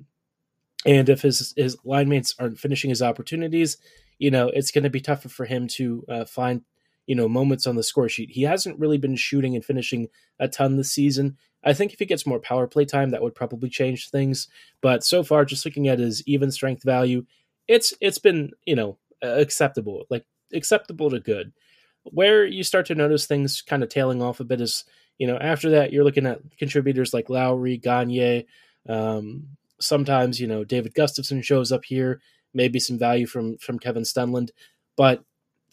and 0.85 1.07
if 1.09 1.21
his 1.21 1.53
his 1.55 1.77
line 1.85 2.09
mates 2.09 2.35
aren't 2.39 2.59
finishing 2.59 2.89
his 2.89 3.01
opportunities, 3.01 3.77
you 4.17 4.31
know 4.31 4.49
it's 4.49 4.71
going 4.71 4.83
to 4.83 4.89
be 4.89 5.01
tougher 5.01 5.29
for 5.29 5.45
him 5.45 5.67
to 5.69 6.03
uh, 6.09 6.25
find 6.25 6.61
you 7.05 7.15
know 7.15 7.29
moments 7.29 7.67
on 7.67 7.75
the 7.75 7.83
score 7.83 8.09
sheet. 8.09 8.31
He 8.31 8.43
hasn't 8.43 8.79
really 8.79 8.97
been 8.97 9.15
shooting 9.15 9.55
and 9.55 9.63
finishing 9.63 10.07
a 10.39 10.47
ton 10.47 10.77
this 10.77 10.91
season. 10.91 11.37
I 11.63 11.73
think 11.73 11.93
if 11.93 11.99
he 11.99 12.05
gets 12.05 12.25
more 12.25 12.39
power 12.39 12.67
play 12.67 12.85
time, 12.85 13.11
that 13.11 13.21
would 13.21 13.35
probably 13.35 13.69
change 13.69 14.09
things. 14.09 14.47
But 14.81 15.03
so 15.03 15.23
far, 15.23 15.45
just 15.45 15.65
looking 15.65 15.87
at 15.87 15.99
his 15.99 16.21
even 16.27 16.51
strength 16.51 16.83
value, 16.83 17.25
it's 17.67 17.93
it's 18.01 18.17
been 18.17 18.51
you 18.65 18.75
know 18.75 18.97
acceptable, 19.21 20.05
like 20.09 20.25
acceptable 20.53 21.09
to 21.09 21.19
good. 21.19 21.53
Where 22.03 22.45
you 22.45 22.63
start 22.63 22.87
to 22.87 22.95
notice 22.95 23.25
things 23.25 23.61
kind 23.61 23.83
of 23.83 23.89
tailing 23.89 24.21
off 24.21 24.39
a 24.39 24.43
bit 24.43 24.61
is 24.61 24.83
you 25.17 25.27
know 25.27 25.37
after 25.37 25.69
that 25.71 25.93
you're 25.93 26.03
looking 26.03 26.25
at 26.25 26.41
contributors 26.57 27.13
like 27.13 27.29
Lowry, 27.29 27.77
Gagne. 27.77 28.45
Um, 28.87 29.47
sometimes 29.79 30.39
you 30.39 30.47
know 30.47 30.63
David 30.63 30.93
Gustafsson 30.93 31.43
shows 31.43 31.71
up 31.71 31.85
here, 31.85 32.21
maybe 32.53 32.79
some 32.79 32.99
value 32.99 33.25
from 33.25 33.57
from 33.57 33.79
Kevin 33.79 34.03
Stenlund, 34.03 34.49
but 34.97 35.23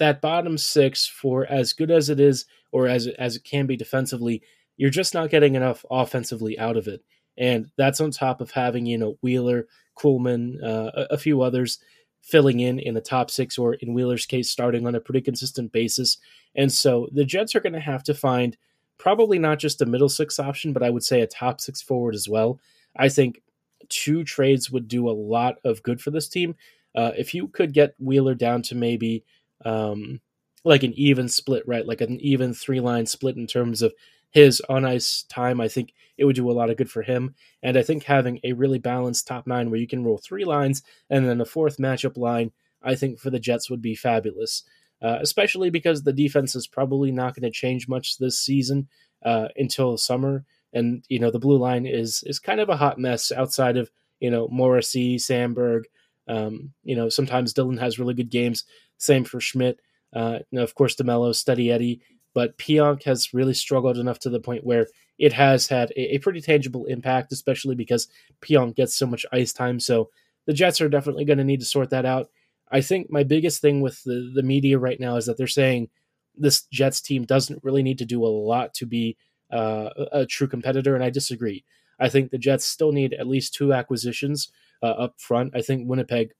that 0.01 0.23
bottom 0.23 0.57
six, 0.57 1.07
for 1.07 1.47
as 1.47 1.75
good 1.75 1.91
as 1.91 2.09
it 2.09 2.19
is, 2.19 2.47
or 2.73 2.89
as 2.89 3.07
as 3.07 3.37
it 3.37 3.45
can 3.45 3.67
be 3.67 3.77
defensively, 3.77 4.43
you're 4.77 4.91
just 4.91 5.15
not 5.15 5.31
getting 5.31 5.55
enough 5.55 5.85
offensively 5.91 6.59
out 6.59 6.77
of 6.77 6.89
it. 6.89 7.03
And 7.37 7.71
that's 7.77 8.01
on 8.01 8.11
top 8.11 8.41
of 8.41 8.51
having, 8.51 8.87
you 8.87 8.99
know, 8.99 9.19
Wheeler, 9.23 9.67
Kuhlman, 9.99 10.63
uh, 10.63 10.91
a, 10.95 11.15
a 11.15 11.19
few 11.19 11.43
others 11.43 11.79
filling 12.23 12.61
in 12.61 12.79
in 12.79 12.95
the 12.95 13.01
top 13.01 13.31
six, 13.31 13.57
or 13.57 13.75
in 13.75 13.95
Wheeler's 13.95 14.27
case, 14.27 14.51
starting 14.51 14.87
on 14.87 14.95
a 14.95 15.01
pretty 15.01 15.21
consistent 15.23 15.73
basis. 15.73 16.19
And 16.55 16.71
so 16.71 17.09
the 17.13 17.25
Jets 17.25 17.55
are 17.55 17.61
going 17.61 17.73
to 17.73 17.81
have 17.81 18.03
to 18.05 18.15
find 18.15 18.57
probably 18.99 19.39
not 19.39 19.59
just 19.59 19.81
a 19.81 19.87
middle 19.87 20.09
six 20.09 20.39
option, 20.39 20.73
but 20.73 20.83
I 20.83 20.91
would 20.91 21.05
say 21.05 21.23
a 21.23 21.27
top 21.27 21.61
six 21.61 21.81
forward 21.81 22.15
as 22.15 22.29
well. 22.29 22.61
I 22.97 23.09
think 23.09 23.43
two 23.89 24.25
trades 24.25 24.71
would 24.71 24.89
do 24.89 25.09
a 25.09 25.13
lot 25.13 25.57
of 25.65 25.83
good 25.83 26.03
for 26.03 26.11
this 26.11 26.29
team. 26.29 26.55
Uh, 26.95 27.13
if 27.17 27.33
you 27.33 27.49
could 27.49 27.73
get 27.73 27.95
Wheeler 27.99 28.35
down 28.35 28.63
to 28.63 28.75
maybe 28.75 29.25
um, 29.65 30.21
like 30.65 30.83
an 30.83 30.93
even 30.95 31.29
split, 31.29 31.67
right? 31.67 31.87
Like 31.87 32.01
an 32.01 32.21
even 32.21 32.53
three 32.53 32.81
line 32.81 33.07
split 33.07 33.37
in 33.37 33.47
terms 33.47 33.81
of 33.81 33.95
his 34.31 34.61
on 34.69 34.85
ice 34.85 35.25
time, 35.29 35.61
I 35.61 35.69
think 35.69 35.93
it 36.17 36.25
would 36.25 36.37
do 36.37 36.51
a 36.51 36.53
lot 36.53 36.71
of 36.71 36.77
good 36.77 36.91
for 36.91 37.03
him. 37.03 37.35
And 37.63 37.77
I 37.77 37.83
think 37.83 38.05
having 38.05 38.41
a 38.45 38.53
really 38.53 38.79
balanced 38.79 39.27
top 39.27 39.47
nine 39.47 39.71
where 39.71 39.81
you 39.81 39.87
can 39.87 40.05
roll 40.05 40.19
three 40.19 40.45
lines 40.45 40.83
and 41.09 41.29
then 41.29 41.41
a 41.41 41.47
fourth 41.47 41.79
matchup 41.79 42.17
line, 42.17 42.53
I 42.83 42.95
think 42.95 43.19
for 43.19 43.31
the 43.31 43.41
Jets 43.41 43.71
would 43.71 43.83
be 43.83 43.95
fabulous. 43.95 44.63
Uh, 45.03 45.19
especially 45.23 45.71
because 45.71 46.03
the 46.03 46.13
defense 46.13 46.55
is 46.55 46.67
probably 46.67 47.11
not 47.11 47.35
going 47.35 47.51
to 47.51 47.51
change 47.51 47.89
much 47.89 48.19
this 48.19 48.39
season 48.39 48.87
uh, 49.25 49.49
until 49.57 49.97
summer. 49.97 50.45
And 50.75 51.03
you 51.09 51.19
know 51.19 51.31
the 51.31 51.39
blue 51.39 51.57
line 51.57 51.87
is 51.87 52.23
is 52.27 52.39
kind 52.39 52.61
of 52.61 52.69
a 52.69 52.77
hot 52.77 52.99
mess 52.99 53.33
outside 53.33 53.77
of 53.79 53.91
you 54.21 54.31
know 54.31 54.47
Morrissey, 54.49 55.17
Samberg. 55.17 55.85
Um, 56.29 56.75
you 56.85 56.95
know 56.95 57.09
sometimes 57.09 57.55
Dillon 57.55 57.79
has 57.79 57.99
really 57.99 58.15
good 58.15 58.31
games. 58.31 58.65
Same 58.99 59.25
for 59.25 59.41
Schmidt. 59.41 59.81
Uh, 60.13 60.41
of 60.55 60.75
course, 60.75 60.97
DeMelo, 60.97 61.35
Steady 61.35 61.73
Eddie, 61.73 62.03
but 62.35 62.57
Pionk 62.59 63.05
has 63.05 63.35
really 63.35 63.55
struggled 63.55 63.99
enough 63.99 64.19
to 64.21 64.31
the 64.31 64.41
point 64.41 64.65
where 64.65 64.87
it 65.19 65.33
has 65.33 65.67
had 65.69 65.91
a, 65.93 66.15
a 66.15 66.19
pretty 66.19 66.41
tangible 66.41 66.87
impact, 66.87 67.33
especially 67.33 67.75
because 67.75 68.09
Pionk 68.41 68.77
gets 68.77 68.97
so 68.97 69.07
much 69.07 69.27
ice 69.33 69.53
time. 69.53 69.81
So 69.81 70.11
the 70.47 70.53
Jets 70.53 70.81
are 70.81 70.89
definitely 70.89 71.25
going 71.25 71.39
to 71.39 71.45
need 71.45 71.61
to 71.61 71.67
sort 71.67 71.91
that 71.91 72.07
out. 72.07 72.31
I 72.71 72.81
think 72.81 73.11
my 73.11 73.25
biggest 73.25 73.61
thing 73.61 73.81
with 73.81 74.03
the, 74.05 74.33
the 74.35 74.43
media 74.43 74.79
right 74.79 74.99
now 74.99 75.17
is 75.17 75.27
that 75.27 75.37
they're 75.37 75.47
saying 75.47 75.91
this 76.37 76.63
Jets 76.73 77.01
team 77.01 77.25
doesn't 77.25 77.63
really 77.65 77.83
need 77.83 77.99
to 77.99 78.05
do 78.05 78.25
a 78.25 78.29
lot 78.29 78.73
to 78.75 78.87
be 78.87 79.17
uh, 79.53 79.91
a, 79.97 80.21
a 80.21 80.27
true 80.27 80.47
competitor, 80.47 80.95
and 80.95 81.05
I 81.05 81.11
disagree. 81.11 81.65
I 81.99 82.09
think 82.09 82.31
the 82.31 82.39
Jets 82.39 82.65
still 82.65 82.93
need 82.93 83.13
at 83.13 83.27
least 83.27 83.55
two 83.55 83.73
acquisitions 83.73 84.51
uh, 84.83 84.87
up 84.87 85.21
front. 85.21 85.55
I 85.55 85.63
think 85.63 85.89
Winnipeg 85.89 86.33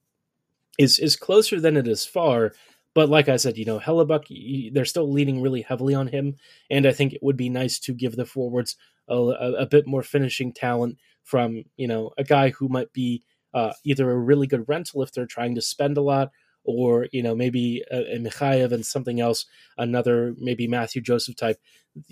is 0.79 0.99
is 0.99 1.17
closer 1.17 1.61
than 1.61 1.77
it 1.77 1.87
is 1.87 2.07
far, 2.07 2.53
but 2.95 3.09
like 3.09 3.29
I 3.29 3.37
said, 3.37 3.57
you 3.57 3.65
know, 3.65 3.79
Hellebuyck, 3.79 4.73
they're 4.73 4.85
still 4.85 5.11
leaning 5.11 5.41
really 5.41 5.63
heavily 5.63 5.95
on 5.95 6.09
him, 6.09 6.37
and 6.71 6.87
I 6.87 6.93
think 6.93 7.13
it 7.13 7.23
would 7.23 7.37
be 7.37 7.49
nice 7.49 7.79
to 7.81 7.95
give 7.95 8.17
the 8.17 8.27
forwards 8.27 8.77
a, 9.09 9.15
a, 9.15 9.53
a 9.63 9.67
bit 9.67 9.87
more 9.87 10.03
finishing 10.03 10.53
talent 10.53 10.99
from 11.23 11.65
you 11.77 11.87
know 11.87 12.11
a 12.19 12.25
guy 12.25 12.51
who 12.51 12.69
might 12.69 12.93
be 12.93 13.23
uh, 13.55 13.73
either 13.85 14.11
a 14.11 14.19
really 14.19 14.47
good 14.47 14.69
rental 14.69 15.03
if 15.03 15.13
they're 15.13 15.27
trying 15.27 15.55
to 15.55 15.61
spend 15.63 15.97
a 15.97 16.03
lot, 16.03 16.31
or 16.65 17.07
you 17.13 17.23
know 17.23 17.35
maybe 17.35 17.83
a, 17.91 18.17
a 18.17 18.19
Mikheyev 18.19 18.73
and 18.73 18.85
something 18.85 19.21
else, 19.21 19.47
another 19.79 20.35
maybe 20.39 20.67
Matthew 20.67 21.03
Joseph 21.03 21.37
type 21.37 21.59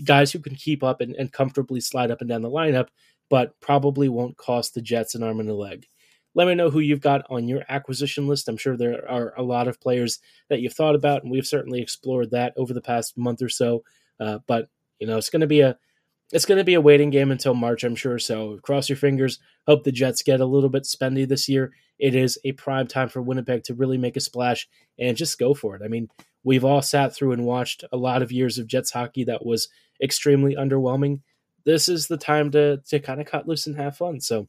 guys 0.04 0.32
who 0.32 0.38
can 0.38 0.54
keep 0.54 0.82
up 0.82 1.00
and, 1.00 1.14
and 1.16 1.32
comfortably 1.32 1.80
slide 1.80 2.10
up 2.10 2.20
and 2.20 2.28
down 2.28 2.42
the 2.42 2.50
lineup, 2.50 2.88
but 3.30 3.58
probably 3.60 4.08
won't 4.08 4.36
cost 4.36 4.74
the 4.74 4.82
Jets 4.82 5.14
an 5.14 5.22
arm 5.22 5.40
and 5.40 5.48
a 5.48 5.54
leg. 5.54 5.86
Let 6.38 6.46
me 6.46 6.54
know 6.54 6.70
who 6.70 6.78
you've 6.78 7.00
got 7.00 7.26
on 7.28 7.48
your 7.48 7.64
acquisition 7.68 8.28
list. 8.28 8.48
I'm 8.48 8.56
sure 8.56 8.76
there 8.76 9.10
are 9.10 9.34
a 9.36 9.42
lot 9.42 9.66
of 9.66 9.80
players 9.80 10.20
that 10.48 10.60
you've 10.60 10.72
thought 10.72 10.94
about, 10.94 11.24
and 11.24 11.32
we've 11.32 11.44
certainly 11.44 11.82
explored 11.82 12.30
that 12.30 12.52
over 12.56 12.72
the 12.72 12.80
past 12.80 13.18
month 13.18 13.42
or 13.42 13.48
so. 13.48 13.82
Uh, 14.20 14.38
but 14.46 14.68
you 15.00 15.08
know, 15.08 15.18
it's 15.18 15.30
going 15.30 15.40
to 15.40 15.48
be 15.48 15.62
a 15.62 15.76
it's 16.30 16.44
going 16.44 16.58
to 16.58 16.64
be 16.64 16.74
a 16.74 16.80
waiting 16.80 17.10
game 17.10 17.32
until 17.32 17.54
March, 17.54 17.82
I'm 17.82 17.96
sure. 17.96 18.20
So 18.20 18.60
cross 18.62 18.88
your 18.88 18.94
fingers. 18.94 19.40
Hope 19.66 19.82
the 19.82 19.90
Jets 19.90 20.22
get 20.22 20.38
a 20.38 20.46
little 20.46 20.68
bit 20.68 20.84
spendy 20.84 21.26
this 21.26 21.48
year. 21.48 21.72
It 21.98 22.14
is 22.14 22.38
a 22.44 22.52
prime 22.52 22.86
time 22.86 23.08
for 23.08 23.20
Winnipeg 23.20 23.64
to 23.64 23.74
really 23.74 23.98
make 23.98 24.16
a 24.16 24.20
splash 24.20 24.68
and 24.96 25.16
just 25.16 25.40
go 25.40 25.54
for 25.54 25.74
it. 25.74 25.82
I 25.84 25.88
mean, 25.88 26.08
we've 26.44 26.64
all 26.64 26.82
sat 26.82 27.16
through 27.16 27.32
and 27.32 27.46
watched 27.46 27.82
a 27.90 27.96
lot 27.96 28.22
of 28.22 28.30
years 28.30 28.58
of 28.58 28.68
Jets 28.68 28.92
hockey 28.92 29.24
that 29.24 29.44
was 29.44 29.68
extremely 30.00 30.54
underwhelming. 30.54 31.18
This 31.64 31.88
is 31.88 32.06
the 32.06 32.16
time 32.16 32.52
to 32.52 32.76
to 32.90 33.00
kind 33.00 33.20
of 33.20 33.26
cut 33.26 33.48
loose 33.48 33.66
and 33.66 33.74
have 33.74 33.96
fun. 33.96 34.20
So 34.20 34.46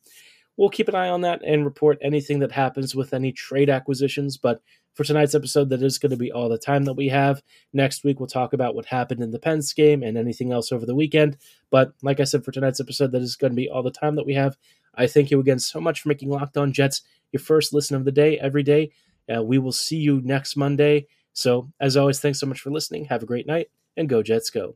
we'll 0.60 0.70
keep 0.70 0.90
an 0.90 0.96
eye 0.96 1.08
on 1.08 1.22
that 1.22 1.42
and 1.46 1.64
report 1.64 1.98
anything 2.02 2.40
that 2.40 2.52
happens 2.52 2.94
with 2.94 3.14
any 3.14 3.32
trade 3.32 3.70
acquisitions. 3.70 4.36
But 4.36 4.62
for 4.94 5.06
tonight's 5.06 5.34
episode, 5.34 5.70
that 5.70 5.82
is 5.82 5.98
going 5.98 6.10
to 6.10 6.18
be 6.18 6.34
all 6.34 6.50
the 6.50 6.58
time 6.58 6.84
that 6.84 6.96
we 6.96 7.08
have. 7.08 7.42
Next 7.72 8.04
week, 8.04 8.20
we'll 8.20 8.28
talk 8.28 8.52
about 8.52 8.76
what 8.76 8.86
happened 8.86 9.24
in 9.24 9.32
the 9.32 9.40
Pens 9.40 9.72
game 9.72 10.04
and 10.04 10.18
anything 10.18 10.52
else 10.52 10.74
over 10.74 10.86
the 10.86 10.94
weekend. 10.94 11.38
But 11.72 11.94
like 12.02 12.20
I 12.20 12.26
said, 12.26 12.44
for 12.44 12.52
tonight's 12.52 12.82
episode, 12.82 13.14
that 13.14 13.22
is 13.22 13.38
going 13.38 13.54
to 13.54 13.56
be 13.56 13.70
all 13.70 13.84
the 13.84 13.90
time 13.90 14.16
that 14.18 14.26
we 14.26 14.34
have. 14.34 14.58
I 14.96 15.08
thank 15.08 15.32
you 15.32 15.40
again 15.40 15.60
so 15.60 15.80
much 15.80 16.02
for 16.02 16.10
making 16.10 16.30
Locked 16.30 16.58
On 16.58 16.74
Jets 16.74 17.04
your 17.32 17.40
first 17.40 17.72
listen 17.72 17.96
of 17.96 18.04
the 18.04 18.12
day 18.12 18.38
every 18.38 18.64
day. 18.64 18.92
Uh, 19.34 19.42
we 19.42 19.60
will 19.60 19.72
see 19.72 19.98
you 19.98 20.20
next 20.26 20.58
Monday. 20.58 21.08
So, 21.32 21.72
as 21.80 21.96
always, 21.96 22.20
thanks 22.20 22.40
so 22.40 22.48
much 22.48 22.60
for 22.60 22.70
listening. 22.70 23.06
Have 23.06 23.24
a 23.24 23.28
great 23.28 23.48
night 23.48 23.70
and 23.96 24.10
go, 24.10 24.22
Jets, 24.22 24.50
go. 24.50 24.76